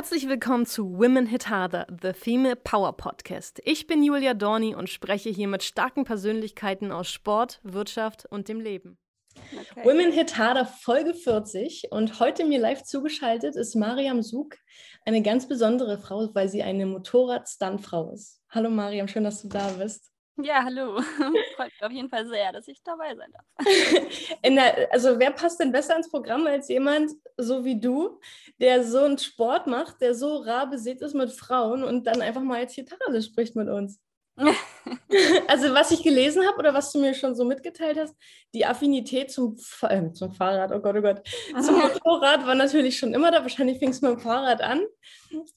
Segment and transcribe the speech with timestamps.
[0.00, 3.60] Herzlich willkommen zu Women Hit Harder, the Female Power Podcast.
[3.66, 8.60] Ich bin Julia Dorni und spreche hier mit starken Persönlichkeiten aus Sport, Wirtschaft und dem
[8.60, 8.96] Leben.
[9.36, 9.84] Okay.
[9.84, 14.56] Women Hit Harder Folge 40 und heute mir live zugeschaltet ist Mariam Sug,
[15.04, 18.40] eine ganz besondere Frau, weil sie eine Motorrad-Stuntfrau ist.
[18.48, 20.09] Hallo Mariam, schön, dass du da bist.
[20.42, 21.00] Ja, hallo.
[21.56, 23.44] Freut mich auf jeden Fall sehr, dass ich dabei sein darf.
[24.44, 28.20] Der, also wer passt denn besser ins Programm als jemand so wie du,
[28.58, 32.42] der so einen Sport macht, der so rar besät ist mit Frauen und dann einfach
[32.42, 34.00] mal jetzt Gitarre spricht mit uns?
[35.48, 38.14] also was ich gelesen habe oder was du mir schon so mitgeteilt hast,
[38.54, 41.22] die Affinität zum, äh, zum Fahrrad, oh Gott, oh Gott,
[41.62, 43.42] zum Motorrad war natürlich schon immer da.
[43.42, 44.82] Wahrscheinlich fing es mit dem Fahrrad an.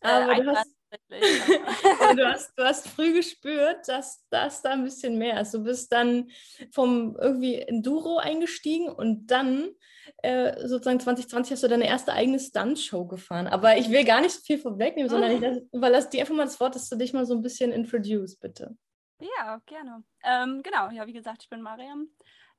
[0.02, 0.68] Aber äh, du hast
[1.10, 5.54] du, hast, du hast früh gespürt, dass das da ein bisschen mehr ist.
[5.54, 6.30] Du bist dann
[6.72, 9.70] vom irgendwie Enduro eingestiegen und dann
[10.18, 13.48] äh, sozusagen 2020 hast du deine erste eigene Stunt-Show gefahren.
[13.48, 16.46] Aber ich will gar nicht so viel vorwegnehmen, sondern ich lass, überlasse dir einfach mal
[16.46, 18.76] das Wort, dass du dich mal so ein bisschen introduce, bitte.
[19.20, 20.04] Ja, gerne.
[20.24, 22.10] Ähm, genau, ja, wie gesagt, ich bin Mariam.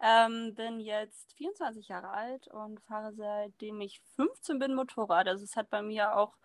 [0.01, 5.29] Ähm, bin jetzt 24 Jahre alt und fahre seitdem ich 15 bin Motorrad.
[5.29, 6.37] Also es hat bei mir auch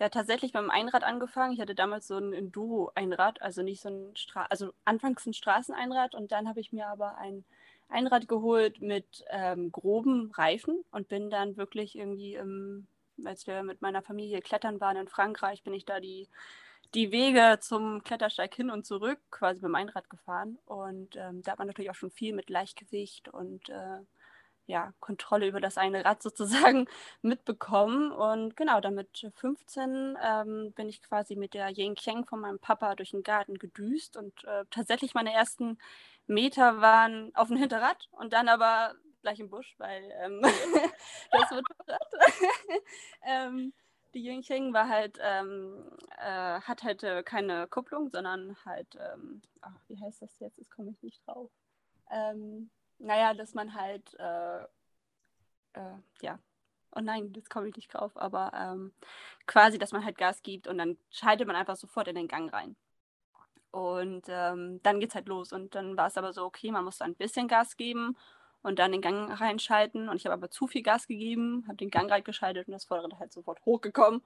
[0.00, 1.52] ja, tatsächlich beim Einrad angefangen.
[1.52, 6.14] Ich hatte damals so ein Enduro-Einrad, also nicht so ein Stra also anfangs ein Straßeneinrad
[6.14, 7.44] und dann habe ich mir aber ein
[7.88, 12.86] Einrad geholt mit ähm, groben Reifen und bin dann wirklich irgendwie, im,
[13.24, 16.28] als wir mit meiner Familie klettern waren in Frankreich, bin ich da die,
[16.94, 20.58] die Wege zum Klettersteig hin und zurück quasi beim Einrad gefahren.
[20.66, 23.98] Und ähm, da hat man natürlich auch schon viel mit Leichtgewicht und äh,
[24.66, 26.88] ja, Kontrolle über das eine Rad sozusagen
[27.22, 28.12] mitbekommen.
[28.12, 32.94] Und genau, damit 15 ähm, bin ich quasi mit der Yin Qiang von meinem Papa
[32.94, 34.16] durch den Garten gedüst.
[34.16, 35.78] Und äh, tatsächlich meine ersten
[36.26, 40.40] Meter waren auf dem Hinterrad und dann aber gleich im Busch, weil ähm,
[41.30, 42.12] das Motorrad.
[43.26, 43.72] ähm,
[44.14, 48.98] die Yin Qiang war halt, ähm, äh, hat halt äh, keine Kupplung, sondern halt,
[49.62, 50.58] ach, wie heißt das jetzt?
[50.58, 51.50] Jetzt komme ich nicht drauf.
[52.10, 52.70] Ähm,
[53.02, 54.62] naja, dass man halt, äh,
[55.74, 56.38] äh, ja,
[56.94, 58.92] oh nein, das komme ich nicht drauf, aber ähm,
[59.46, 62.52] quasi, dass man halt Gas gibt und dann schaltet man einfach sofort in den Gang
[62.52, 62.76] rein.
[63.70, 65.52] Und ähm, dann geht's halt los.
[65.52, 68.16] Und dann war es aber so, okay, man muss ein bisschen Gas geben
[68.62, 70.08] und dann den Gang reinschalten.
[70.10, 73.18] Und ich habe aber zu viel Gas gegeben, habe den Gang reingeschaltet und das Vorderrad
[73.18, 74.22] halt sofort hochgekommen.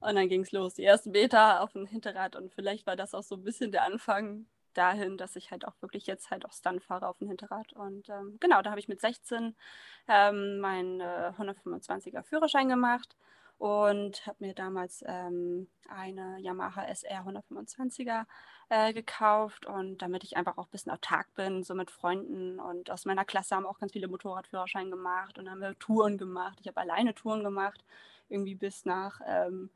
[0.00, 2.36] Und dann ging es los, die ersten Meter auf dem Hinterrad.
[2.36, 4.46] Und vielleicht war das auch so ein bisschen der Anfang
[4.78, 7.72] dahin, dass ich halt auch wirklich jetzt halt auch Stunt fahre auf dem Hinterrad.
[7.72, 9.56] Und ähm, genau, da habe ich mit 16
[10.08, 13.16] ähm, meinen äh, 125er Führerschein gemacht
[13.58, 18.24] und habe mir damals ähm, eine Yamaha SR 125er
[18.68, 22.90] äh, gekauft und damit ich einfach auch ein bisschen autark bin, so mit Freunden und
[22.90, 26.58] aus meiner Klasse haben auch ganz viele Motorradführerschein gemacht und haben wir Touren gemacht.
[26.60, 27.84] Ich habe alleine Touren gemacht,
[28.28, 29.70] irgendwie bis nach ähm,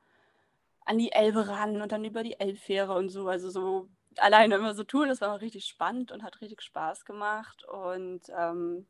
[0.85, 4.75] an die Elbe ran und dann über die Elbfähre und so, also so alleine immer
[4.75, 5.09] so tun.
[5.09, 7.65] Das war richtig spannend und hat richtig Spaß gemacht.
[7.65, 8.87] Und ähm,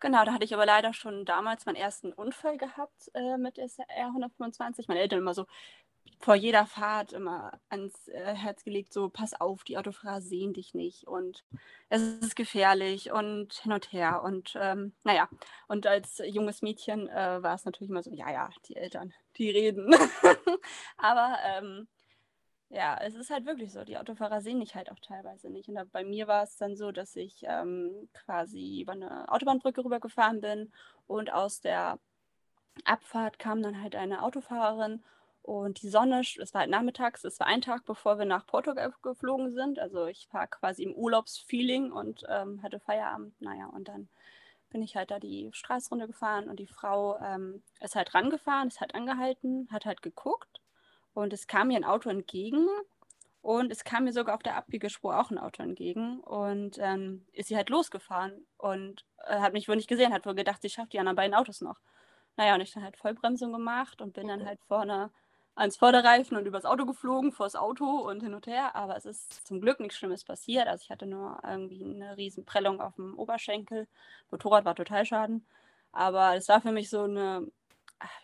[0.00, 3.68] genau, da hatte ich aber leider schon damals meinen ersten Unfall gehabt äh, mit der
[3.68, 4.84] R125.
[4.88, 5.46] Meine Eltern immer so
[6.22, 10.72] vor jeder Fahrt immer ans äh, Herz gelegt, so pass auf, die Autofahrer sehen dich
[10.72, 11.44] nicht und
[11.88, 14.22] es ist gefährlich und hin und her.
[14.22, 15.28] Und ähm, naja,
[15.66, 19.50] und als junges Mädchen äh, war es natürlich immer so, ja, ja, die Eltern, die
[19.50, 19.94] reden.
[20.96, 21.88] aber ähm,
[22.72, 23.84] ja, es ist halt wirklich so.
[23.84, 25.68] Die Autofahrer sehen mich halt auch teilweise nicht.
[25.68, 29.84] Und da, bei mir war es dann so, dass ich ähm, quasi über eine Autobahnbrücke
[29.84, 30.72] rübergefahren bin
[31.06, 31.98] und aus der
[32.84, 35.04] Abfahrt kam dann halt eine Autofahrerin
[35.42, 38.94] und die Sonne, es war halt nachmittags, es war ein Tag, bevor wir nach Portugal
[39.02, 39.78] geflogen sind.
[39.78, 43.38] Also ich war quasi im Urlaubsfeeling und ähm, hatte Feierabend.
[43.42, 44.08] Naja, und dann
[44.70, 48.80] bin ich halt da die Straße runtergefahren und die Frau ähm, ist halt rangefahren, ist
[48.80, 50.61] halt angehalten, hat halt geguckt
[51.14, 52.66] und es kam mir ein Auto entgegen
[53.42, 57.48] und es kam mir sogar auf der Abbiegespur auch ein Auto entgegen und ähm, ist
[57.48, 60.92] sie halt losgefahren und äh, hat mich wohl nicht gesehen, hat wohl gedacht, sie schafft
[60.92, 61.80] die anderen beiden Autos noch.
[62.36, 65.10] Naja, und ich dann halt Vollbremsung gemacht und bin dann halt vorne
[65.54, 68.74] ans Vorderreifen und übers Auto geflogen, vors Auto und hin und her.
[68.74, 70.66] Aber es ist zum Glück nichts Schlimmes passiert.
[70.66, 73.86] Also ich hatte nur irgendwie eine riesen Prellung auf dem Oberschenkel.
[74.30, 75.46] Motorrad war total schaden.
[75.92, 77.46] Aber es war für mich so eine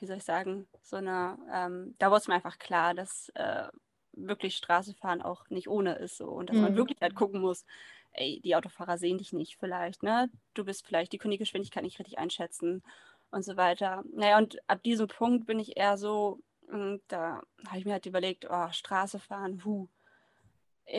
[0.00, 3.68] wie soll ich sagen, so eine, ähm, da wurde es mir einfach klar, dass äh,
[4.12, 6.62] wirklich Straßenfahren auch nicht ohne ist so und dass mhm.
[6.62, 7.64] man wirklich halt gucken muss,
[8.12, 10.30] ey, die Autofahrer sehen dich nicht vielleicht, ne?
[10.54, 12.82] Du bist vielleicht, die können die Geschwindigkeit nicht richtig einschätzen
[13.30, 14.02] und so weiter.
[14.12, 18.06] Naja, und ab diesem Punkt bin ich eher so, hm, da habe ich mir halt
[18.06, 19.88] überlegt, oh, Straße fahren, huh,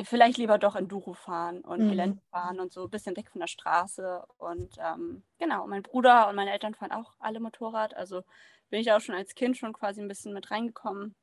[0.03, 1.89] vielleicht lieber doch Enduro fahren und mhm.
[1.89, 4.23] Gelände fahren und so ein bisschen weg von der Straße.
[4.37, 7.95] Und ähm, genau, mein Bruder und meine Eltern fahren auch alle Motorrad.
[7.95, 8.23] Also
[8.69, 11.15] bin ich auch schon als Kind schon quasi ein bisschen mit reingekommen.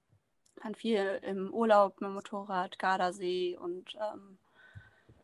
[0.56, 4.38] waren viel im Urlaub mit Motorrad, Gardasee und ähm,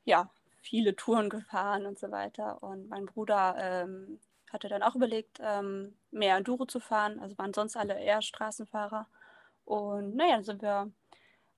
[0.04, 0.30] ja,
[0.62, 2.62] viele Touren gefahren und so weiter.
[2.62, 4.20] Und mein Bruder ähm,
[4.52, 7.18] hatte dann auch überlegt, ähm, mehr Enduro zu fahren.
[7.20, 9.06] Also waren sonst alle eher Straßenfahrer.
[9.64, 10.92] Und naja, dann sind wir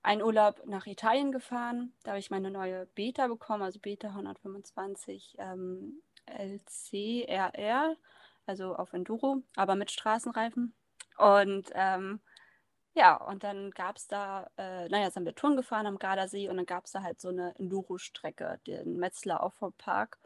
[0.03, 1.93] einen Urlaub nach Italien gefahren.
[2.03, 7.97] Da habe ich meine neue Beta bekommen, also Beta 125 ähm, LCRR,
[8.47, 10.75] also auf Enduro, aber mit Straßenreifen.
[11.19, 12.21] Und ähm,
[12.95, 16.57] ja, und dann gab es da, äh, naja, sind wir Touren gefahren am Gardasee und
[16.57, 20.19] dann gab es da halt so eine Enduro-Strecke, den Metzler Auffahrpark.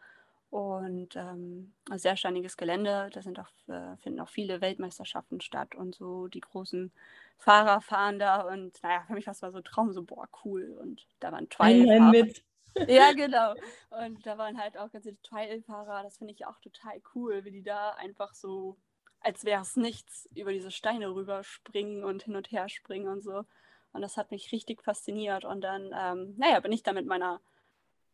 [0.51, 3.11] Und ähm, ein sehr steiniges Gelände.
[3.13, 6.91] Da sind auch, äh, finden auch viele Weltmeisterschaften statt und so die großen
[7.37, 8.41] Fahrer fahren da.
[8.41, 10.77] Und naja, für mich war es so ein Traum, so boah, cool.
[10.81, 12.11] Und da waren Trial-Fahrer.
[12.11, 12.43] mit.
[12.87, 13.55] Ja, genau.
[13.91, 16.03] Und da waren halt auch ganz viele Trial-Fahrer.
[16.03, 18.77] Das finde ich auch total cool, wie die da einfach so,
[19.21, 23.45] als wäre es nichts, über diese Steine rüberspringen und hin und her springen und so.
[23.93, 25.45] Und das hat mich richtig fasziniert.
[25.45, 27.41] Und dann, ähm, naja, bin ich da mit meiner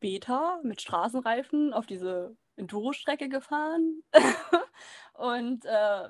[0.00, 4.02] Beta mit Straßenreifen auf diese Enduro-Strecke gefahren.
[5.14, 6.08] und äh,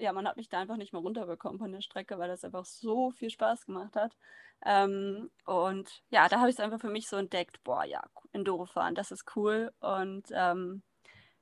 [0.00, 2.64] ja, man hat mich da einfach nicht mehr runterbekommen von der Strecke, weil das einfach
[2.64, 4.16] so viel Spaß gemacht hat.
[4.64, 8.02] Ähm, und ja, da habe ich es einfach für mich so entdeckt, boah, ja,
[8.32, 9.72] Enduro fahren, das ist cool.
[9.80, 10.82] Und ähm,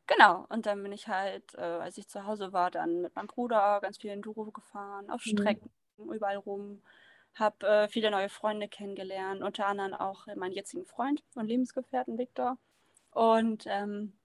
[0.06, 3.26] genau, und dann bin ich halt, äh, als ich zu Hause war, dann mit meinem
[3.26, 5.30] Bruder ganz viel Enduro gefahren, auf mhm.
[5.30, 6.12] Strecken, mhm.
[6.12, 6.82] überall rum
[7.34, 12.58] habe äh, viele neue Freunde kennengelernt, unter anderem auch meinen jetzigen Freund und Lebensgefährten Viktor.
[13.12, 14.18] Und ähm,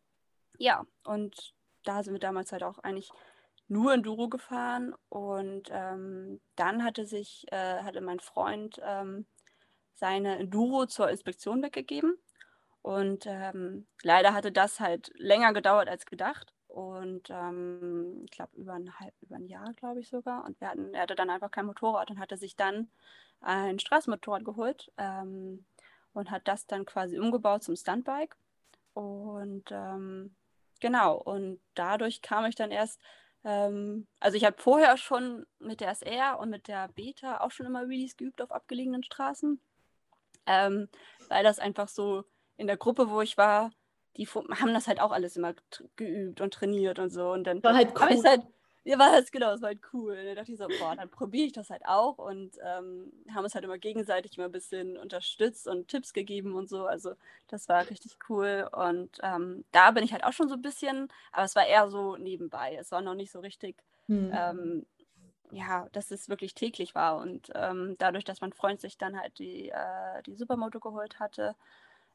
[0.57, 1.53] ja, und
[1.83, 3.11] da sind wir damals halt auch eigentlich
[3.67, 4.93] nur Enduro gefahren.
[5.09, 9.25] Und ähm, dann hatte sich, äh, hatte mein Freund ähm,
[9.93, 12.17] seine Enduro zur Inspektion weggegeben.
[12.81, 18.73] Und ähm, leider hatte das halt länger gedauert als gedacht und ähm, ich glaube über
[18.73, 20.43] ein, über ein Jahr, glaube ich sogar.
[20.43, 22.89] Und wir hatten, er hatte dann einfach kein Motorrad und hatte sich dann
[23.41, 25.65] ein Straßenmotorrad geholt ähm,
[26.13, 28.35] und hat das dann quasi umgebaut zum Stuntbike.
[28.95, 30.33] Und ähm,
[30.79, 32.99] genau, und dadurch kam ich dann erst,
[33.43, 37.65] ähm, also ich habe vorher schon mit der SR und mit der Beta auch schon
[37.65, 39.59] immer Wheelies geübt auf abgelegenen Straßen,
[40.45, 40.89] ähm,
[41.29, 42.23] weil das einfach so
[42.57, 43.71] in der Gruppe, wo ich war,
[44.17, 45.53] die haben das halt auch alles immer
[45.95, 47.31] geübt und trainiert und so.
[47.31, 48.11] Und dann war halt cool.
[48.11, 48.43] ich halt,
[48.85, 50.15] ja, war das genau, es war halt cool.
[50.15, 53.55] Dann dachte ich so, boah, dann probiere ich das halt auch und ähm, haben uns
[53.55, 56.85] halt immer gegenseitig immer ein bisschen unterstützt und Tipps gegeben und so.
[56.85, 57.13] Also
[57.47, 58.67] das war richtig cool.
[58.71, 61.89] Und ähm, da bin ich halt auch schon so ein bisschen, aber es war eher
[61.89, 62.75] so nebenbei.
[62.79, 63.77] Es war noch nicht so richtig,
[64.07, 64.31] hm.
[64.33, 64.85] ähm,
[65.51, 67.17] ja, dass es wirklich täglich war.
[67.17, 71.55] Und ähm, dadurch, dass mein Freund sich dann halt die, äh, die Supermoto geholt hatte,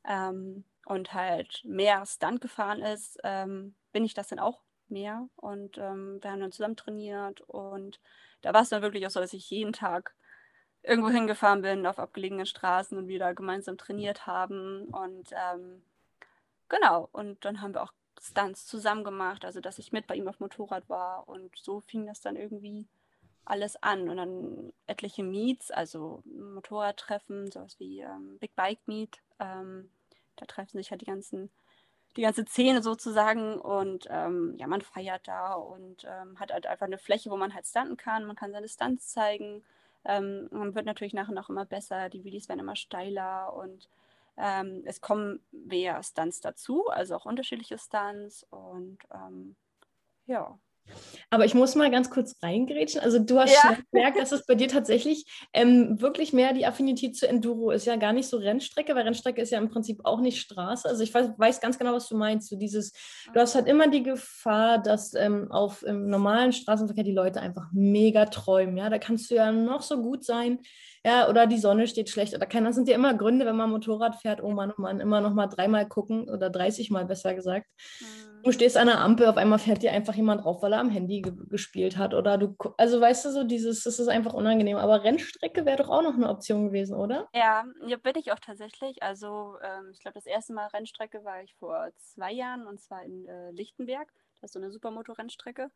[0.06, 5.29] ähm, und halt mehr Stunt gefahren ist, ähm, bin ich das dann auch mehr.
[5.37, 8.00] Und ähm, wir haben dann zusammen trainiert und
[8.43, 10.14] da war es dann wirklich auch so, dass ich jeden Tag
[10.82, 14.85] irgendwo hingefahren bin auf abgelegenen Straßen und wir da gemeinsam trainiert haben.
[14.87, 15.82] Und ähm,
[16.69, 20.29] genau, und dann haben wir auch Stunts zusammen gemacht, also dass ich mit bei ihm
[20.29, 22.87] auf Motorrad war und so fing das dann irgendwie
[23.44, 29.90] alles an und dann etliche Meets, also Motorradtreffen, sowas wie ähm, Big Bike Meet, ähm,
[30.37, 31.50] da treffen sich halt die ganzen,
[32.17, 36.87] die ganze Szene sozusagen und ähm, ja, man feiert da und ähm, hat halt einfach
[36.87, 38.25] eine Fläche, wo man halt stunten kann.
[38.25, 39.62] Man kann seine Stunts zeigen.
[40.05, 42.09] Ähm, man wird natürlich nach und nach immer besser.
[42.09, 43.88] Die Videos werden immer steiler und
[44.37, 49.57] ähm, es kommen mehr Stunts dazu, also auch unterschiedliche Stunts und ähm,
[50.27, 50.59] ja.
[51.30, 53.00] Aber ich muss mal ganz kurz reingrätschen.
[53.00, 53.76] Also du hast ja.
[53.92, 57.85] gemerkt, dass es bei dir tatsächlich ähm, wirklich mehr die Affinität zu Enduro ist.
[57.85, 60.88] Ja, gar nicht so Rennstrecke, weil Rennstrecke ist ja im Prinzip auch nicht Straße.
[60.88, 62.49] Also ich weiß, weiß ganz genau, was du meinst.
[62.49, 62.92] So dieses,
[63.33, 68.25] du hast halt immer die Gefahr, dass ähm, auf normalen Straßenverkehr die Leute einfach mega
[68.25, 68.78] träumen.
[68.78, 70.61] Ja, da kannst du ja noch so gut sein.
[71.04, 72.68] Ja, oder die Sonne steht schlecht oder keiner.
[72.68, 75.35] Das sind ja immer Gründe, wenn man Motorrad fährt, oh Mann, oh Mann, immer noch
[75.35, 77.66] mal dreimal gucken oder 30 Mal besser gesagt.
[78.00, 80.81] Mhm Du stehst an der Ampel, auf einmal fährt dir einfach jemand drauf, weil er
[80.81, 82.14] am Handy ge gespielt hat.
[82.14, 84.78] Oder du, also weißt du so, dieses, das ist einfach unangenehm.
[84.78, 87.28] Aber Rennstrecke wäre doch auch noch eine Option gewesen, oder?
[87.35, 89.02] Ja, ja bin ich auch tatsächlich.
[89.02, 93.05] Also ähm, ich glaube, das erste Mal Rennstrecke war ich vor zwei Jahren und zwar
[93.05, 94.11] in äh, Lichtenberg.
[94.40, 95.71] Das ist so eine Supermoto-Rennstrecke.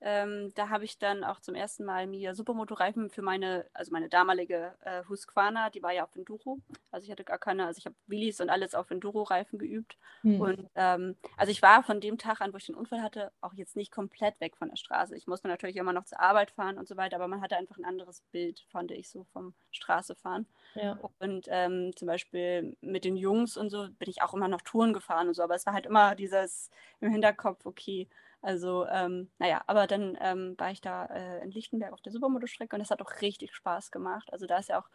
[0.00, 4.08] Ähm, da habe ich dann auch zum ersten Mal mir Supermotoreifen für meine, also meine
[4.08, 6.58] damalige äh, Husqvarna, die war ja auf Enduro.
[6.90, 9.96] Also ich hatte gar keine, also ich habe Willys und alles auf Enduro-Reifen geübt.
[10.22, 10.40] Hm.
[10.40, 13.54] Und ähm, also ich war von dem Tag an, wo ich den Unfall hatte, auch
[13.54, 15.16] jetzt nicht komplett weg von der Straße.
[15.16, 17.78] Ich musste natürlich immer noch zur Arbeit fahren und so weiter, aber man hatte einfach
[17.78, 20.46] ein anderes Bild, fand ich so vom Straßefahren.
[20.74, 20.98] Ja.
[21.18, 24.92] Und ähm, zum Beispiel mit den Jungs und so bin ich auch immer noch Touren
[24.92, 26.70] gefahren und so, aber es war halt immer dieses
[27.00, 28.08] im Hinterkopf, okay,
[28.44, 32.76] Also, ähm, naja, aber dann ähm, war ich da äh, in Lichtenberg auf der Supermotostrecke
[32.76, 34.30] und das hat auch richtig Spaß gemacht.
[34.34, 34.88] Also da ist ja auch,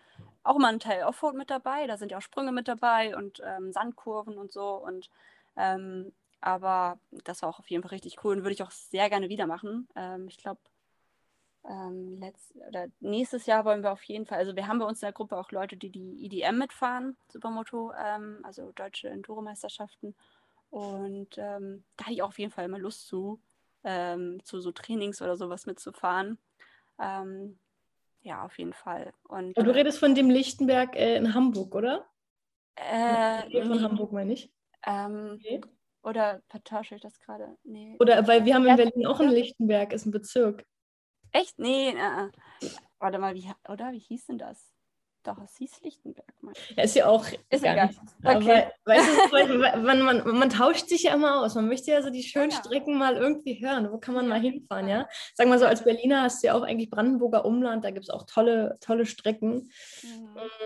[0.43, 3.41] auch immer ein Teil Offroad mit dabei, da sind ja auch Sprünge mit dabei und
[3.43, 4.75] ähm, Sandkurven und so.
[4.75, 5.09] Und
[5.57, 9.09] ähm, aber das war auch auf jeden Fall richtig cool und würde ich auch sehr
[9.09, 9.87] gerne wieder machen.
[9.95, 10.61] Ähm, ich glaube,
[11.67, 12.23] ähm,
[12.99, 15.37] nächstes Jahr wollen wir auf jeden Fall, also wir haben bei uns in der Gruppe
[15.37, 20.13] auch Leute, die die IDM mitfahren, Supermoto, ähm, also deutsche Enduro-Meisterschaften.
[20.69, 23.41] Und ähm, da hatte ich auch auf jeden Fall immer Lust zu,
[23.83, 26.37] ähm, zu so Trainings oder sowas mitzufahren.
[26.99, 27.59] Ähm,
[28.21, 29.13] ja, auf jeden Fall.
[29.23, 32.05] Und, Aber du äh, redest von dem Lichtenberg äh, in Hamburg, oder?
[32.75, 33.79] Äh, von nee.
[33.79, 34.51] Hamburg, meine ich.
[34.85, 35.61] Ähm, okay.
[36.03, 37.57] Oder vertausche ich das gerade?
[37.63, 37.97] Nee.
[37.99, 40.65] Oder weil wir haben in Berlin auch einen Lichtenberg, ist ein Bezirk.
[41.31, 41.59] Echt?
[41.59, 42.29] Nee, äh,
[42.99, 43.91] warte mal, wie, oder?
[43.91, 44.68] Wie hieß denn das?
[45.23, 46.33] Doch, es hieß Lichtenberg.
[46.77, 47.99] Ja, ist ja auch ist gar nicht.
[48.23, 48.67] Okay.
[48.85, 51.55] Aber, weißt du, man, man, man, tauscht sich ja immer aus.
[51.55, 52.57] Man möchte ja so die schönen ja.
[52.57, 53.91] Strecken mal irgendwie hören.
[53.91, 55.07] Wo kann man mal hinfahren, ja?
[55.35, 58.09] Sag mal so, als Berliner hast du ja auch eigentlich Brandenburger Umland, da gibt es
[58.09, 59.71] auch tolle, tolle Strecken.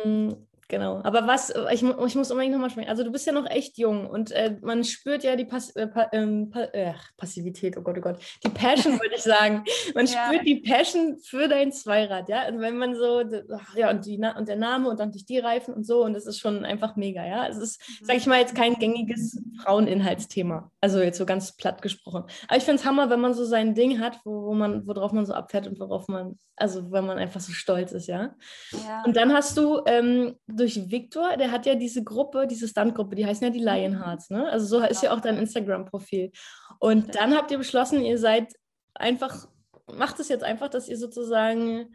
[0.03, 0.47] Mhm.
[0.73, 1.01] Genau.
[1.03, 2.89] Aber was, ich, ich muss unbedingt nochmal sprechen.
[2.89, 5.85] Also du bist ja noch echt jung und äh, man spürt ja die Pass, äh,
[5.85, 8.17] pa, ähm, pa, äh, Passivität, oh Gott, oh Gott.
[8.43, 9.63] Die Passion, würde ich sagen.
[9.93, 10.25] Man ja.
[10.25, 12.47] spürt die Passion für dein Zweirad, ja.
[12.47, 13.21] Und wenn man so,
[13.55, 16.15] ach, ja, und, die, und der Name und dann durch die Reifen und so, und
[16.15, 17.47] das ist schon einfach mega, ja.
[17.47, 18.05] Es ist, mhm.
[18.05, 20.71] sag ich mal, jetzt kein gängiges Fraueninhaltsthema.
[20.81, 22.23] Also jetzt so ganz platt gesprochen.
[22.47, 25.11] Aber ich finde es Hammer, wenn man so sein Ding hat, wo, wo man, worauf
[25.11, 28.33] man so abfährt und worauf man, also wenn man einfach so stolz ist, ja.
[28.71, 29.03] ja.
[29.05, 33.25] Und dann hast du ähm, durch Victor, der hat ja diese Gruppe, diese Stuntgruppe, die
[33.25, 33.65] heißen ja die mhm.
[33.65, 34.49] Lionhearts, ne?
[34.49, 36.31] Also so ist ja auch dein Instagram-Profil.
[36.79, 38.53] Und dann habt ihr beschlossen, ihr seid
[38.93, 39.47] einfach,
[39.91, 41.93] macht es jetzt einfach, dass ihr sozusagen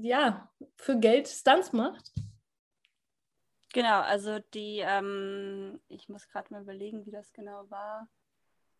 [0.00, 2.12] ja, für Geld Stunts macht.
[3.72, 8.08] Genau, also die, ähm, ich muss gerade mal überlegen, wie das genau war.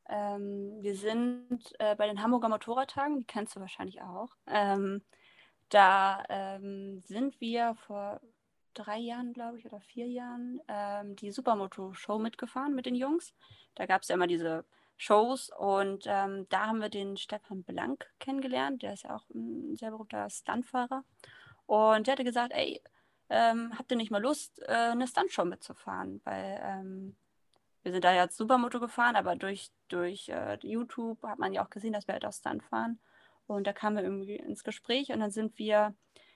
[0.08, 4.30] Ähm, wir sind äh, bei den Hamburger Motorradtagen, die kennst du wahrscheinlich auch.
[4.48, 5.04] Ähm,
[5.68, 8.20] da ähm, sind wir vor
[8.74, 13.34] drei Jahren, glaube ich, oder vier Jahren ähm, die Supermoto-Show mitgefahren mit den Jungs.
[13.74, 14.64] Da gab es ja immer diese
[14.96, 18.82] Shows und ähm, da haben wir den Stefan Blank kennengelernt.
[18.82, 21.04] Der ist ja auch ein sehr berühmter Stuntfahrer.
[21.66, 22.82] Und der hatte gesagt, ey,
[23.30, 26.20] ähm, habt ihr nicht mal Lust, äh, eine Stuntshow mitzufahren?
[26.24, 27.16] Weil ähm,
[27.82, 31.70] wir sind da jetzt Supermoto gefahren, aber durch, durch äh, YouTube hat man ja auch
[31.70, 32.98] gesehen, dass wir halt auch Stunt fahren.
[33.48, 35.94] Und da kamen wir irgendwie ins Gespräch und dann sind wir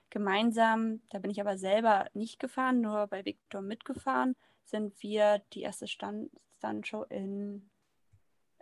[0.09, 5.61] gemeinsam, da bin ich aber selber nicht gefahren, nur bei Victor mitgefahren, sind wir die
[5.61, 7.69] erste Stand Stuntshow in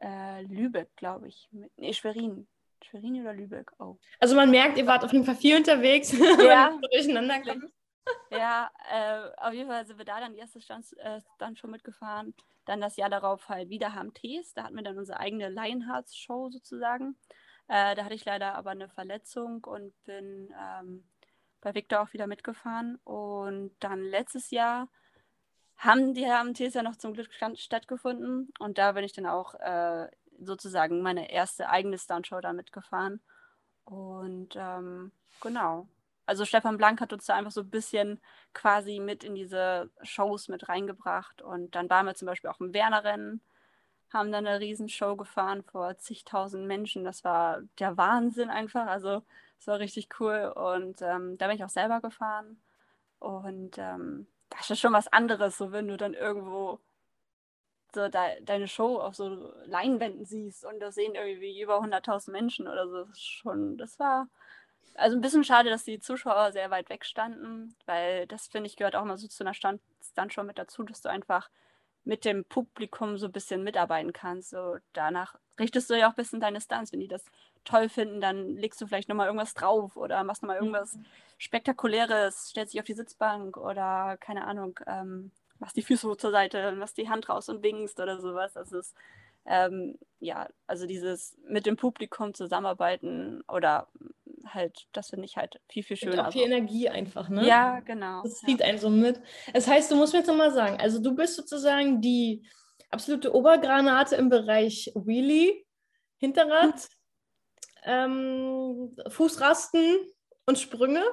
[0.01, 1.47] äh, Lübeck, glaube ich.
[1.77, 2.47] Nee, Schwerin.
[2.83, 3.71] Schwerin oder Lübeck?
[3.79, 3.97] Oh.
[4.19, 6.11] Also man merkt, ihr wart auf jeden Fall viel unterwegs.
[6.41, 6.77] Ja.
[6.91, 7.71] durcheinander kommt.
[8.31, 12.33] Ja, äh, auf jeden Fall sind wir da dann die erste Stand, äh, Stuntshow mitgefahren.
[12.65, 14.55] Dann das Jahr darauf halt wieder HMTs.
[14.55, 17.15] Da hatten wir dann unsere eigene Lionhearts-Show sozusagen.
[17.71, 21.05] Äh, da hatte ich leider aber eine Verletzung und bin ähm,
[21.61, 22.97] bei Victor auch wieder mitgefahren.
[23.05, 24.89] Und dann letztes Jahr
[25.77, 28.51] haben die HMTs ja noch zum Glück stattgefunden.
[28.59, 33.21] Und da bin ich dann auch äh, sozusagen meine erste eigene Stuntshow da mitgefahren.
[33.85, 35.87] Und ähm, genau.
[36.25, 38.19] Also Stefan Blank hat uns da einfach so ein bisschen
[38.53, 41.41] quasi mit in diese Shows mit reingebracht.
[41.41, 43.41] Und dann waren wir zum Beispiel auch im Werner-Rennen
[44.13, 47.03] haben dann eine Riesenshow gefahren vor zigtausend Menschen.
[47.03, 48.87] Das war der Wahnsinn einfach.
[48.87, 49.23] Also
[49.59, 50.53] es war richtig cool.
[50.55, 52.61] Und ähm, da bin ich auch selber gefahren.
[53.19, 56.79] Und ähm, das ist schon was anderes, so wenn du dann irgendwo
[57.93, 62.67] so de deine Show auf so Leinwänden siehst und da sehen irgendwie über 100.000 Menschen
[62.67, 63.05] oder so.
[63.05, 64.27] Das schon, das war
[64.95, 68.75] also ein bisschen schade, dass die Zuschauer sehr weit weg standen, weil das finde ich
[68.77, 71.49] gehört auch mal so zu einer Stand Stuntshow mit dazu, dass du einfach
[72.03, 74.49] mit dem Publikum so ein bisschen mitarbeiten kannst.
[74.49, 76.91] So danach richtest du ja auch ein bisschen deine Stunts.
[76.91, 77.25] Wenn die das
[77.63, 81.05] toll finden, dann legst du vielleicht nochmal irgendwas drauf oder machst nochmal irgendwas mhm.
[81.37, 86.71] Spektakuläres, stellst dich auf die Sitzbank oder keine Ahnung, ähm, machst die Füße zur Seite,
[86.73, 88.53] machst die Hand raus und winkst oder sowas.
[88.53, 88.95] Das ist
[89.45, 93.87] ähm, ja, also dieses mit dem Publikum zusammenarbeiten oder
[94.53, 96.13] halt, das finde ich halt viel, viel schöner.
[96.13, 97.45] Und auch viel Energie einfach, ne?
[97.45, 98.23] Ja, genau.
[98.23, 98.65] Das zieht ja.
[98.65, 99.21] einen so mit.
[99.53, 102.45] Das heißt, du musst mir jetzt nochmal sagen, also du bist sozusagen die
[102.89, 105.65] absolute Obergranate im Bereich Wheelie,
[106.17, 106.89] Hinterrad,
[107.83, 109.99] ähm, Fußrasten
[110.45, 111.03] und Sprünge.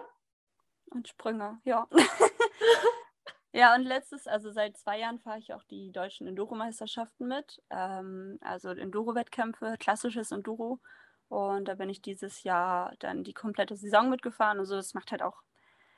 [0.90, 1.86] Und Sprünge, ja.
[3.52, 7.62] ja, und letztes, also seit zwei Jahren fahre ich auch die deutschen Enduro-Meisterschaften mit.
[7.70, 10.80] Ähm, also Enduro-Wettkämpfe, klassisches Enduro.
[11.28, 14.58] Und da bin ich dieses Jahr dann die komplette Saison mitgefahren.
[14.58, 15.42] Also das macht halt auch,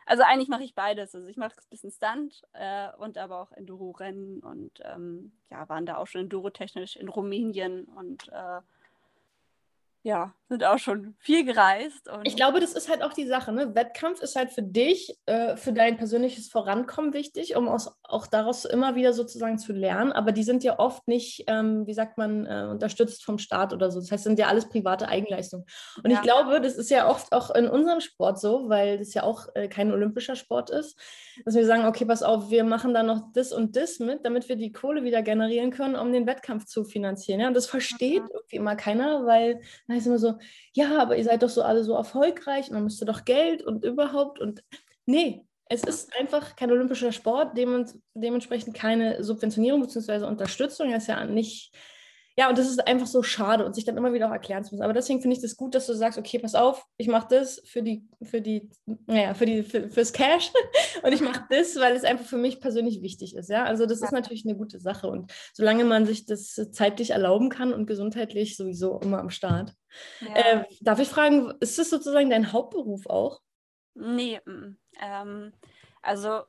[0.06, 1.14] also eigentlich mache ich beides.
[1.14, 5.86] Also ich mache ein bisschen Stunt äh, und aber auch Enduro-Rennen und ähm, ja, waren
[5.86, 8.60] da auch schon Enduro-technisch in Rumänien und äh,
[10.02, 12.10] ja, sind auch schon viel gereist.
[12.24, 13.52] ich glaube, das ist halt auch die Sache.
[13.52, 13.76] Ne?
[13.76, 18.64] Wettkampf ist halt für dich, äh, für dein persönliches Vorankommen wichtig, um aus, auch daraus
[18.64, 20.10] immer wieder sozusagen zu lernen.
[20.10, 23.92] Aber die sind ja oft nicht, ähm, wie sagt man, äh, unterstützt vom Staat oder
[23.92, 24.00] so.
[24.00, 25.64] Das heißt, sind ja alles private Eigenleistungen.
[26.02, 26.16] Und ja.
[26.16, 29.46] ich glaube, das ist ja oft auch in unserem Sport so, weil das ja auch
[29.54, 30.98] äh, kein olympischer Sport ist,
[31.44, 34.48] dass wir sagen, okay, pass auf, wir machen da noch das und das mit, damit
[34.48, 37.38] wir die Kohle wieder generieren können, um den Wettkampf zu finanzieren.
[37.38, 37.46] Ja?
[37.46, 38.30] Und das versteht mhm.
[38.34, 40.39] irgendwie immer keiner, weil dann heißt immer so,
[40.72, 43.84] ja, aber ihr seid doch so alle so erfolgreich und man müsste doch Geld und
[43.84, 44.62] überhaupt und
[45.06, 50.24] nee, es ist einfach kein olympischer Sport, dementsprechend keine Subventionierung bzw.
[50.24, 50.90] Unterstützung.
[50.90, 51.72] Er ist ja nicht
[52.40, 54.74] ja, und das ist einfach so schade und sich dann immer wieder auch erklären zu
[54.74, 54.82] müssen.
[54.82, 57.60] Aber deswegen finde ich das gut, dass du sagst, okay, pass auf, ich mache das
[57.66, 58.70] für die, für die,
[59.04, 60.50] naja, für die, für, fürs Cash
[61.02, 63.50] und ich mache das, weil es einfach für mich persönlich wichtig ist.
[63.50, 67.50] Ja, also das ist natürlich eine gute Sache und solange man sich das zeitlich erlauben
[67.50, 69.74] kann und gesundheitlich sowieso immer am Start.
[70.20, 70.34] Ja.
[70.34, 73.42] Äh, darf ich fragen, ist das sozusagen dein Hauptberuf auch?
[73.94, 75.52] Nee, mm, ähm,
[76.00, 76.40] also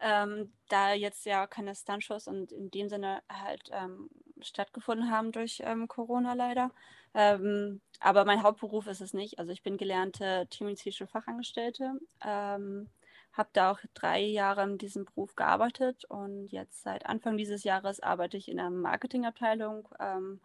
[0.00, 5.62] ähm, da jetzt ja keine Stuntshows und in dem Sinne halt ähm, stattgefunden haben durch
[5.64, 6.72] ähm, Corona leider.
[7.14, 9.38] Ähm, aber mein Hauptberuf ist es nicht.
[9.38, 11.92] Also ich bin gelernte tiermedizinische Fachangestellte,
[12.24, 12.90] ähm,
[13.32, 18.00] habe da auch drei Jahre in diesem Beruf gearbeitet und jetzt seit Anfang dieses Jahres
[18.00, 20.40] arbeite ich in einer Marketingabteilung ähm,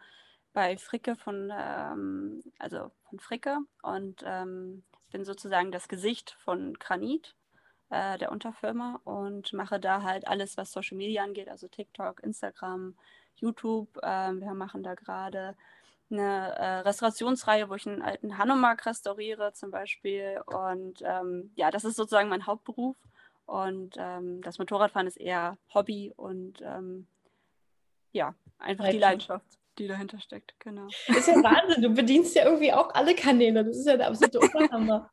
[0.54, 1.52] bei Fricke von,
[2.58, 4.26] also von Fricke und
[5.12, 7.36] bin sozusagen das Gesicht von Granit
[7.90, 12.96] äh, der Unterfirma und mache da halt alles, was Social Media angeht, also TikTok, Instagram,
[13.36, 13.98] YouTube.
[13.98, 15.56] Äh, wir machen da gerade
[16.12, 20.42] eine äh, Restaurationsreihe, wo ich einen alten Hanomag restauriere zum Beispiel.
[20.46, 22.96] Und ähm, ja, das ist sozusagen mein Hauptberuf.
[23.46, 27.08] Und ähm, das Motorradfahren ist eher Hobby und ähm,
[28.12, 29.46] ja, einfach die Leidenschaft,
[29.80, 30.54] die dahinter steckt.
[30.60, 30.88] Genau.
[31.08, 31.82] Das ist ja Wahnsinn.
[31.82, 33.66] Du bedienst ja irgendwie auch alle Kanäle.
[33.66, 35.10] Das ist ja der absolute Oberhammer.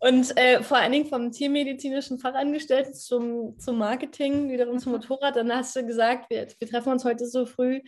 [0.00, 4.98] Und äh, vor allen Dingen vom tiermedizinischen Fachangestellten zum, zum Marketing, wiederum zum mhm.
[4.98, 7.80] Motorrad, dann hast du gesagt, wir, wir treffen uns heute so früh,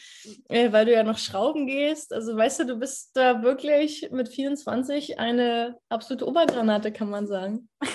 [0.48, 2.12] äh, weil du ja noch schrauben gehst.
[2.12, 7.68] Also weißt du, du bist da wirklich mit 24 eine absolute Obergranate, kann man sagen.
[7.82, 7.90] Ja,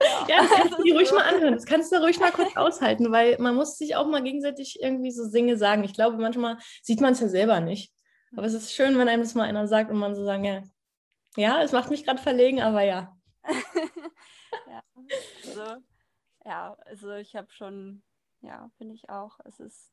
[0.28, 1.54] ja, das kannst du dir ruhig mal anhören.
[1.54, 5.10] Das kannst du ruhig mal kurz aushalten, weil man muss sich auch mal gegenseitig irgendwie
[5.10, 5.84] so Dinge sagen.
[5.84, 7.92] Ich glaube, manchmal sieht man es ja selber nicht.
[8.36, 10.62] Aber es ist schön, wenn einem das mal einer sagt und man so sagen, ja,
[11.36, 13.16] ja, es macht mich gerade verlegen, aber ja.
[14.68, 14.82] ja,
[15.46, 15.82] also,
[16.44, 18.02] ja, also ich habe schon,
[18.40, 19.92] ja, finde ich auch, es ist,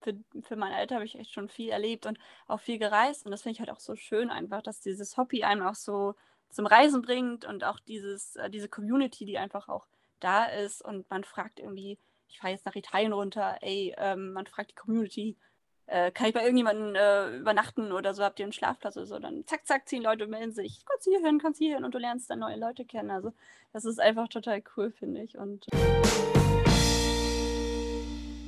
[0.00, 3.32] für, für mein Alter habe ich echt schon viel erlebt und auch viel gereist und
[3.32, 6.14] das finde ich halt auch so schön einfach, dass dieses Hobby einem auch so
[6.48, 9.86] zum Reisen bringt und auch dieses, äh, diese Community, die einfach auch
[10.18, 14.46] da ist und man fragt irgendwie, ich fahre jetzt nach Italien runter, ey, ähm, man
[14.46, 15.36] fragt die Community,
[15.90, 19.18] äh, kann ich bei irgendjemandem äh, übernachten oder so, habt ihr einen Schlafplatz oder so,
[19.18, 21.98] dann zack, zack, zehn Leute melden sich, kannst hier hin, kannst hier hin und du
[21.98, 23.10] lernst dann neue Leute kennen.
[23.10, 23.32] Also
[23.72, 25.36] das ist einfach total cool, finde ich.
[25.36, 25.66] Und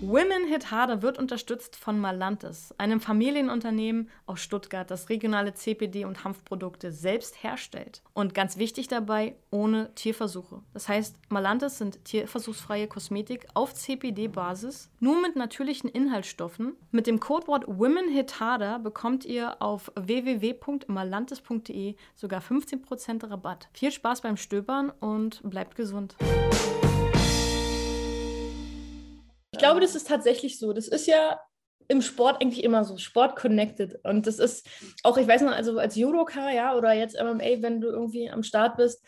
[0.05, 6.25] Women Hit Harder wird unterstützt von Malantis, einem Familienunternehmen aus Stuttgart, das regionale CPD und
[6.25, 8.03] Hanfprodukte selbst herstellt.
[8.13, 10.61] Und ganz wichtig dabei, ohne Tierversuche.
[10.75, 16.75] Das heißt, Malantis sind tierversuchsfreie Kosmetik auf CPD-Basis, nur mit natürlichen Inhaltsstoffen.
[16.91, 23.69] Mit dem Codewort Women Hit Harder bekommt ihr auf www.malantis.de sogar 15% Rabatt.
[23.73, 26.17] Viel Spaß beim Stöbern und bleibt gesund.
[29.63, 30.73] Glaube, das ist tatsächlich so.
[30.73, 31.41] Das ist ja
[31.89, 33.99] im Sport eigentlich immer so, Sport connected.
[34.05, 34.69] Und das ist
[35.03, 38.43] auch, ich weiß noch, also als Judoka, ja, oder jetzt MMA, wenn du irgendwie am
[38.43, 39.05] Start bist,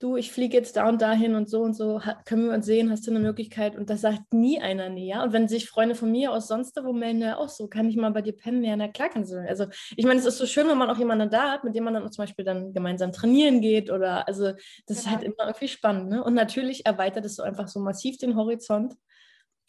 [0.00, 2.90] du, ich fliege jetzt da und dahin und so und so, können wir uns sehen,
[2.90, 3.76] hast du eine Möglichkeit?
[3.76, 5.22] Und das sagt nie einer nee, ja.
[5.22, 7.96] Und wenn sich Freunde von mir aus sonst wo melden, ja auch so, kann ich
[7.96, 8.64] mal bei dir pennen?
[8.64, 9.38] Ja, na klar kannst du.
[9.38, 11.84] Also ich meine, es ist so schön, wenn man auch jemanden da hat, mit dem
[11.84, 14.98] man dann zum Beispiel dann gemeinsam trainieren geht oder, also das genau.
[14.98, 16.22] ist halt immer irgendwie spannend, ne?
[16.22, 18.94] Und natürlich erweitert es so einfach so massiv den Horizont.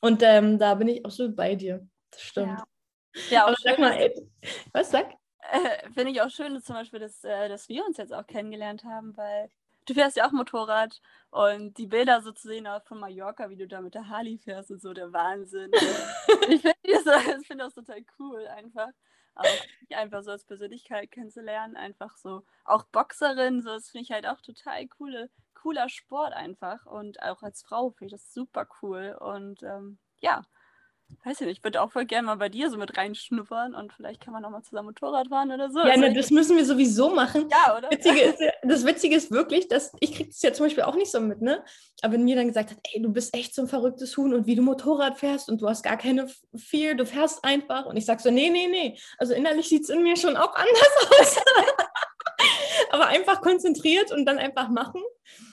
[0.02, 1.88] Und ähm, da bin ich absolut bei dir.
[2.12, 2.60] Das stimmt.
[3.14, 4.14] Ja, ja auch sag mal, ey,
[4.72, 5.14] was sag?
[5.52, 8.26] Äh, Finde ich auch schön, dass zum Beispiel, dass, äh, dass wir uns jetzt auch
[8.26, 9.50] kennengelernt haben, weil
[9.86, 13.68] du fährst ja auch Motorrad und die Bilder so zu sehen von Mallorca, wie du
[13.68, 15.72] da mit der Harley fährst und so, der Wahnsinn.
[16.50, 18.90] ich finde das, find das total cool einfach.
[19.36, 19.50] Aber
[19.90, 24.40] einfach so als Persönlichkeit kennenzulernen, einfach so, auch Boxerin, so, das finde ich halt auch
[24.40, 25.30] total coole
[25.66, 26.86] cooler Sport einfach.
[26.86, 29.18] Und auch als Frau finde ich das super cool.
[29.20, 30.44] Und ähm, ja,
[31.24, 33.92] weiß ich nicht, ich würde auch voll gerne mal bei dir so mit reinschnuppern und
[33.94, 35.80] vielleicht kann man auch mal zusammen Motorrad fahren oder so.
[35.80, 37.50] Ja, also ne, das müssen wir sowieso machen.
[37.50, 37.90] Ja, oder?
[37.90, 41.12] Witzige ist, das Witzige ist wirklich, dass ich kriege das ja zum Beispiel auch nicht
[41.12, 41.64] so mit, ne?
[42.04, 44.46] Aber wenn mir dann gesagt hat, ey, du bist echt so ein verrücktes Huhn und
[44.46, 47.86] wie du Motorrad fährst und du hast gar keine Fear, du fährst einfach.
[47.86, 49.00] Und ich sage so, nee, nee, nee.
[49.18, 51.40] Also innerlich sieht es in mir schon auch anders aus.
[52.96, 55.02] Aber einfach konzentriert und dann einfach machen.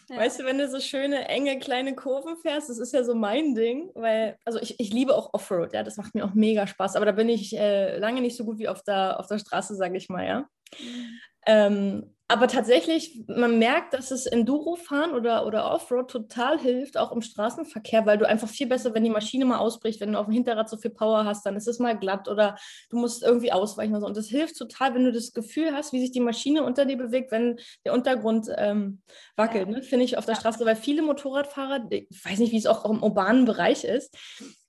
[0.09, 0.19] Ja.
[0.19, 3.57] Weißt du, wenn du so schöne, enge, kleine Kurven fährst, das ist ja so mein
[3.57, 6.95] Ding, weil, also ich, ich liebe auch Offroad, ja, das macht mir auch mega Spaß,
[6.95, 9.75] aber da bin ich äh, lange nicht so gut wie auf der, auf der Straße,
[9.75, 10.49] sage ich mal, ja.
[10.79, 11.19] Mhm.
[11.47, 17.21] Ähm, aber tatsächlich, man merkt, dass es Enduro-Fahren oder, oder Offroad total hilft, auch im
[17.21, 20.33] Straßenverkehr, weil du einfach viel besser, wenn die Maschine mal ausbricht, wenn du auf dem
[20.33, 22.57] Hinterrad so viel Power hast, dann ist es mal glatt oder
[22.89, 24.07] du musst irgendwie ausweichen oder so.
[24.07, 26.97] Und das hilft total, wenn du das Gefühl hast, wie sich die Maschine unter dir
[26.97, 29.03] bewegt, wenn der Untergrund ähm,
[29.37, 29.75] wackelt, ja.
[29.75, 29.83] ne?
[29.83, 33.03] finde ich auf der Straße, weil viele Motorradfahrer, ich weiß nicht, wie es auch im
[33.03, 34.17] urbanen Bereich ist,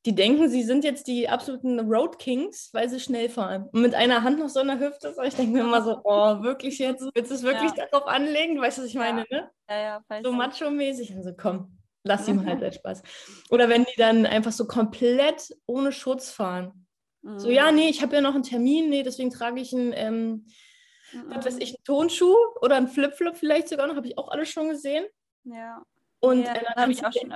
[0.05, 3.69] die denken, sie sind jetzt die absoluten Road Kings, weil sie schnell fahren.
[3.71, 5.15] Und mit einer Hand noch so in der Hüfte.
[5.23, 7.07] Ich denke mir immer so, oh, wirklich jetzt?
[7.13, 7.85] Willst du es wirklich ja.
[7.89, 8.55] darauf anlegen?
[8.55, 9.49] Du weißt, was ich meine, ne?
[9.69, 11.15] Ja, ja, So macho-mäßig.
[11.15, 13.01] Und so, komm, lass ihm halt den Spaß.
[13.49, 16.85] Oder wenn die dann einfach so komplett ohne Schutz fahren.
[17.21, 17.39] Mhm.
[17.39, 20.45] So, ja, nee, ich habe ja noch einen Termin, nee, deswegen trage ich einen, ähm,
[21.13, 21.29] mhm.
[21.29, 24.49] was weiß ich, einen Tonschuh oder einen Flip-Flop vielleicht sogar noch, habe ich auch alles
[24.49, 25.05] schon gesehen.
[25.45, 25.81] Ja.
[26.19, 27.33] Und ja, äh, dann habe ich auch schon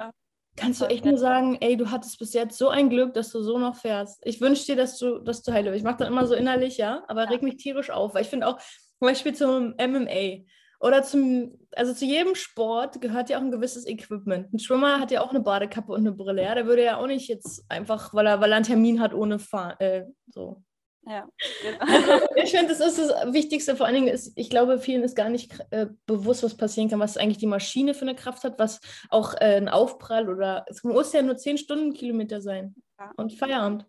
[0.57, 3.41] kannst du echt nur sagen, ey, du hattest bis jetzt so ein Glück, dass du
[3.41, 4.19] so noch fährst.
[4.25, 7.03] Ich wünsche dir, dass du, dass du heil Ich mache das immer so innerlich, ja,
[7.07, 7.29] aber ja.
[7.29, 10.43] reg mich tierisch auf, weil ich finde auch, zum Beispiel zum MMA
[10.79, 14.53] oder zum, also zu jedem Sport gehört ja auch ein gewisses Equipment.
[14.53, 17.07] Ein Schwimmer hat ja auch eine Badekappe und eine Brille, ja, der würde ja auch
[17.07, 20.63] nicht jetzt einfach, weil er, weil er einen Termin hat, ohne Fahren, äh, so.
[21.07, 21.25] Ja,
[21.61, 21.79] genau.
[21.79, 23.77] Also ich finde, das ist das Wichtigste.
[23.77, 26.99] Vor allen Dingen ist, ich glaube, vielen ist gar nicht äh, bewusst, was passieren kann,
[26.99, 30.83] was eigentlich die Maschine für eine Kraft hat, was auch äh, ein Aufprall oder es
[30.83, 33.11] muss ja nur 10 Stundenkilometer sein ja.
[33.15, 33.85] und Feierabend.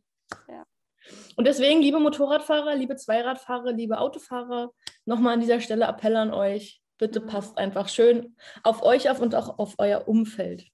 [0.48, 0.64] Ja.
[1.37, 4.72] Und deswegen, liebe Motorradfahrer, liebe Zweiradfahrer, liebe Autofahrer,
[5.04, 6.81] nochmal an dieser Stelle Appell an euch.
[6.98, 7.26] Bitte mhm.
[7.26, 10.66] passt einfach schön auf euch auf und auch auf euer Umfeld.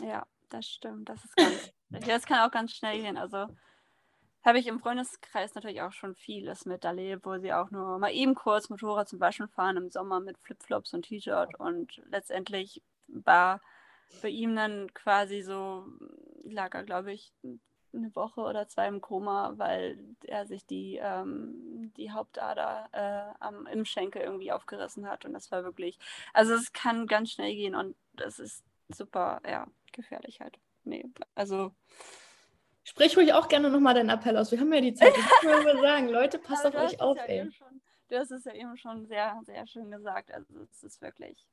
[0.00, 1.08] Ja, das stimmt.
[1.08, 3.16] Das ist ganz, das kann auch ganz schnell gehen.
[3.16, 3.46] Also
[4.44, 8.12] habe ich im Freundeskreis natürlich auch schon vieles mit erlebt, wo sie auch nur mal
[8.12, 11.58] eben kurz Motorrad zum Waschen fahren im Sommer mit Flipflops und T-Shirt.
[11.58, 13.60] Und letztendlich war
[14.20, 15.86] bei ihm dann quasi so,
[16.44, 17.32] lag er glaube ich
[17.94, 23.66] eine Woche oder zwei im Koma, weil er sich die, ähm, die Hauptader äh, am,
[23.66, 25.24] im Schenkel irgendwie aufgerissen hat.
[25.24, 25.98] Und das war wirklich,
[26.32, 30.58] also es kann ganz schnell gehen und das ist super, ja, gefährlich halt.
[30.84, 31.72] Nee, also
[32.84, 34.50] Sprich ruhig auch gerne nochmal deinen Appell aus.
[34.50, 35.12] Wir haben ja die Zeit.
[35.16, 37.52] Ich muss mal sagen, Leute, passt auf euch auf, ja ey.
[37.52, 40.32] Schon, du hast es ja eben schon sehr, sehr schön gesagt.
[40.32, 41.46] Also es ist wirklich.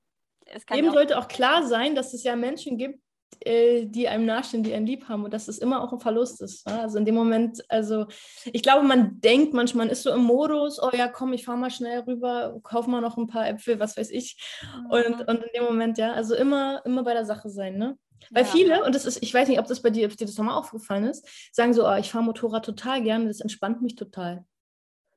[0.46, 3.00] Es eben ja auch sollte auch klar sein, dass es ja Menschen gibt,
[3.42, 6.42] äh, die einem nahestehen, die einen lieb haben und dass es immer auch ein Verlust
[6.42, 6.68] ist.
[6.68, 8.08] Also in dem Moment, also
[8.46, 11.58] ich glaube, man denkt manchmal, man ist so im Modus, oh ja, komm, ich fahre
[11.58, 14.38] mal schnell rüber, kauf mal noch ein paar Äpfel, was weiß ich.
[14.64, 14.86] Mhm.
[14.90, 17.98] Und, und in dem Moment, ja, also immer, immer bei der Sache sein, ne?
[18.30, 18.50] Weil ja.
[18.50, 20.58] viele, und das ist, ich weiß nicht, ob das bei dir, ob dir das nochmal
[20.58, 24.46] aufgefallen ist, sagen so, oh, ich fahre Motorrad total gerne, das entspannt mich total.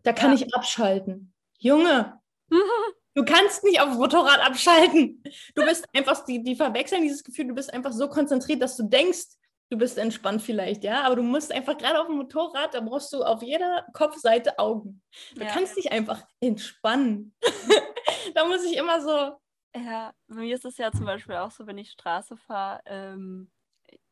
[0.03, 0.37] Da kann ja.
[0.37, 1.33] ich abschalten.
[1.59, 2.21] Junge,
[3.15, 5.23] du kannst nicht auf Motorrad abschalten.
[5.55, 8.85] Du bist einfach, die, die verwechseln dieses Gefühl, du bist einfach so konzentriert, dass du
[8.85, 9.27] denkst,
[9.73, 13.11] du bist entspannt vielleicht, ja, aber du musst einfach gerade auf dem Motorrad, da brauchst
[13.13, 15.01] du auf jeder Kopfseite Augen.
[15.35, 15.49] Du ja.
[15.49, 17.35] kannst dich einfach entspannen.
[18.35, 19.33] da muss ich immer so,
[19.75, 23.51] ja, bei mir ist es ja zum Beispiel auch so, wenn ich Straße fahre, ähm,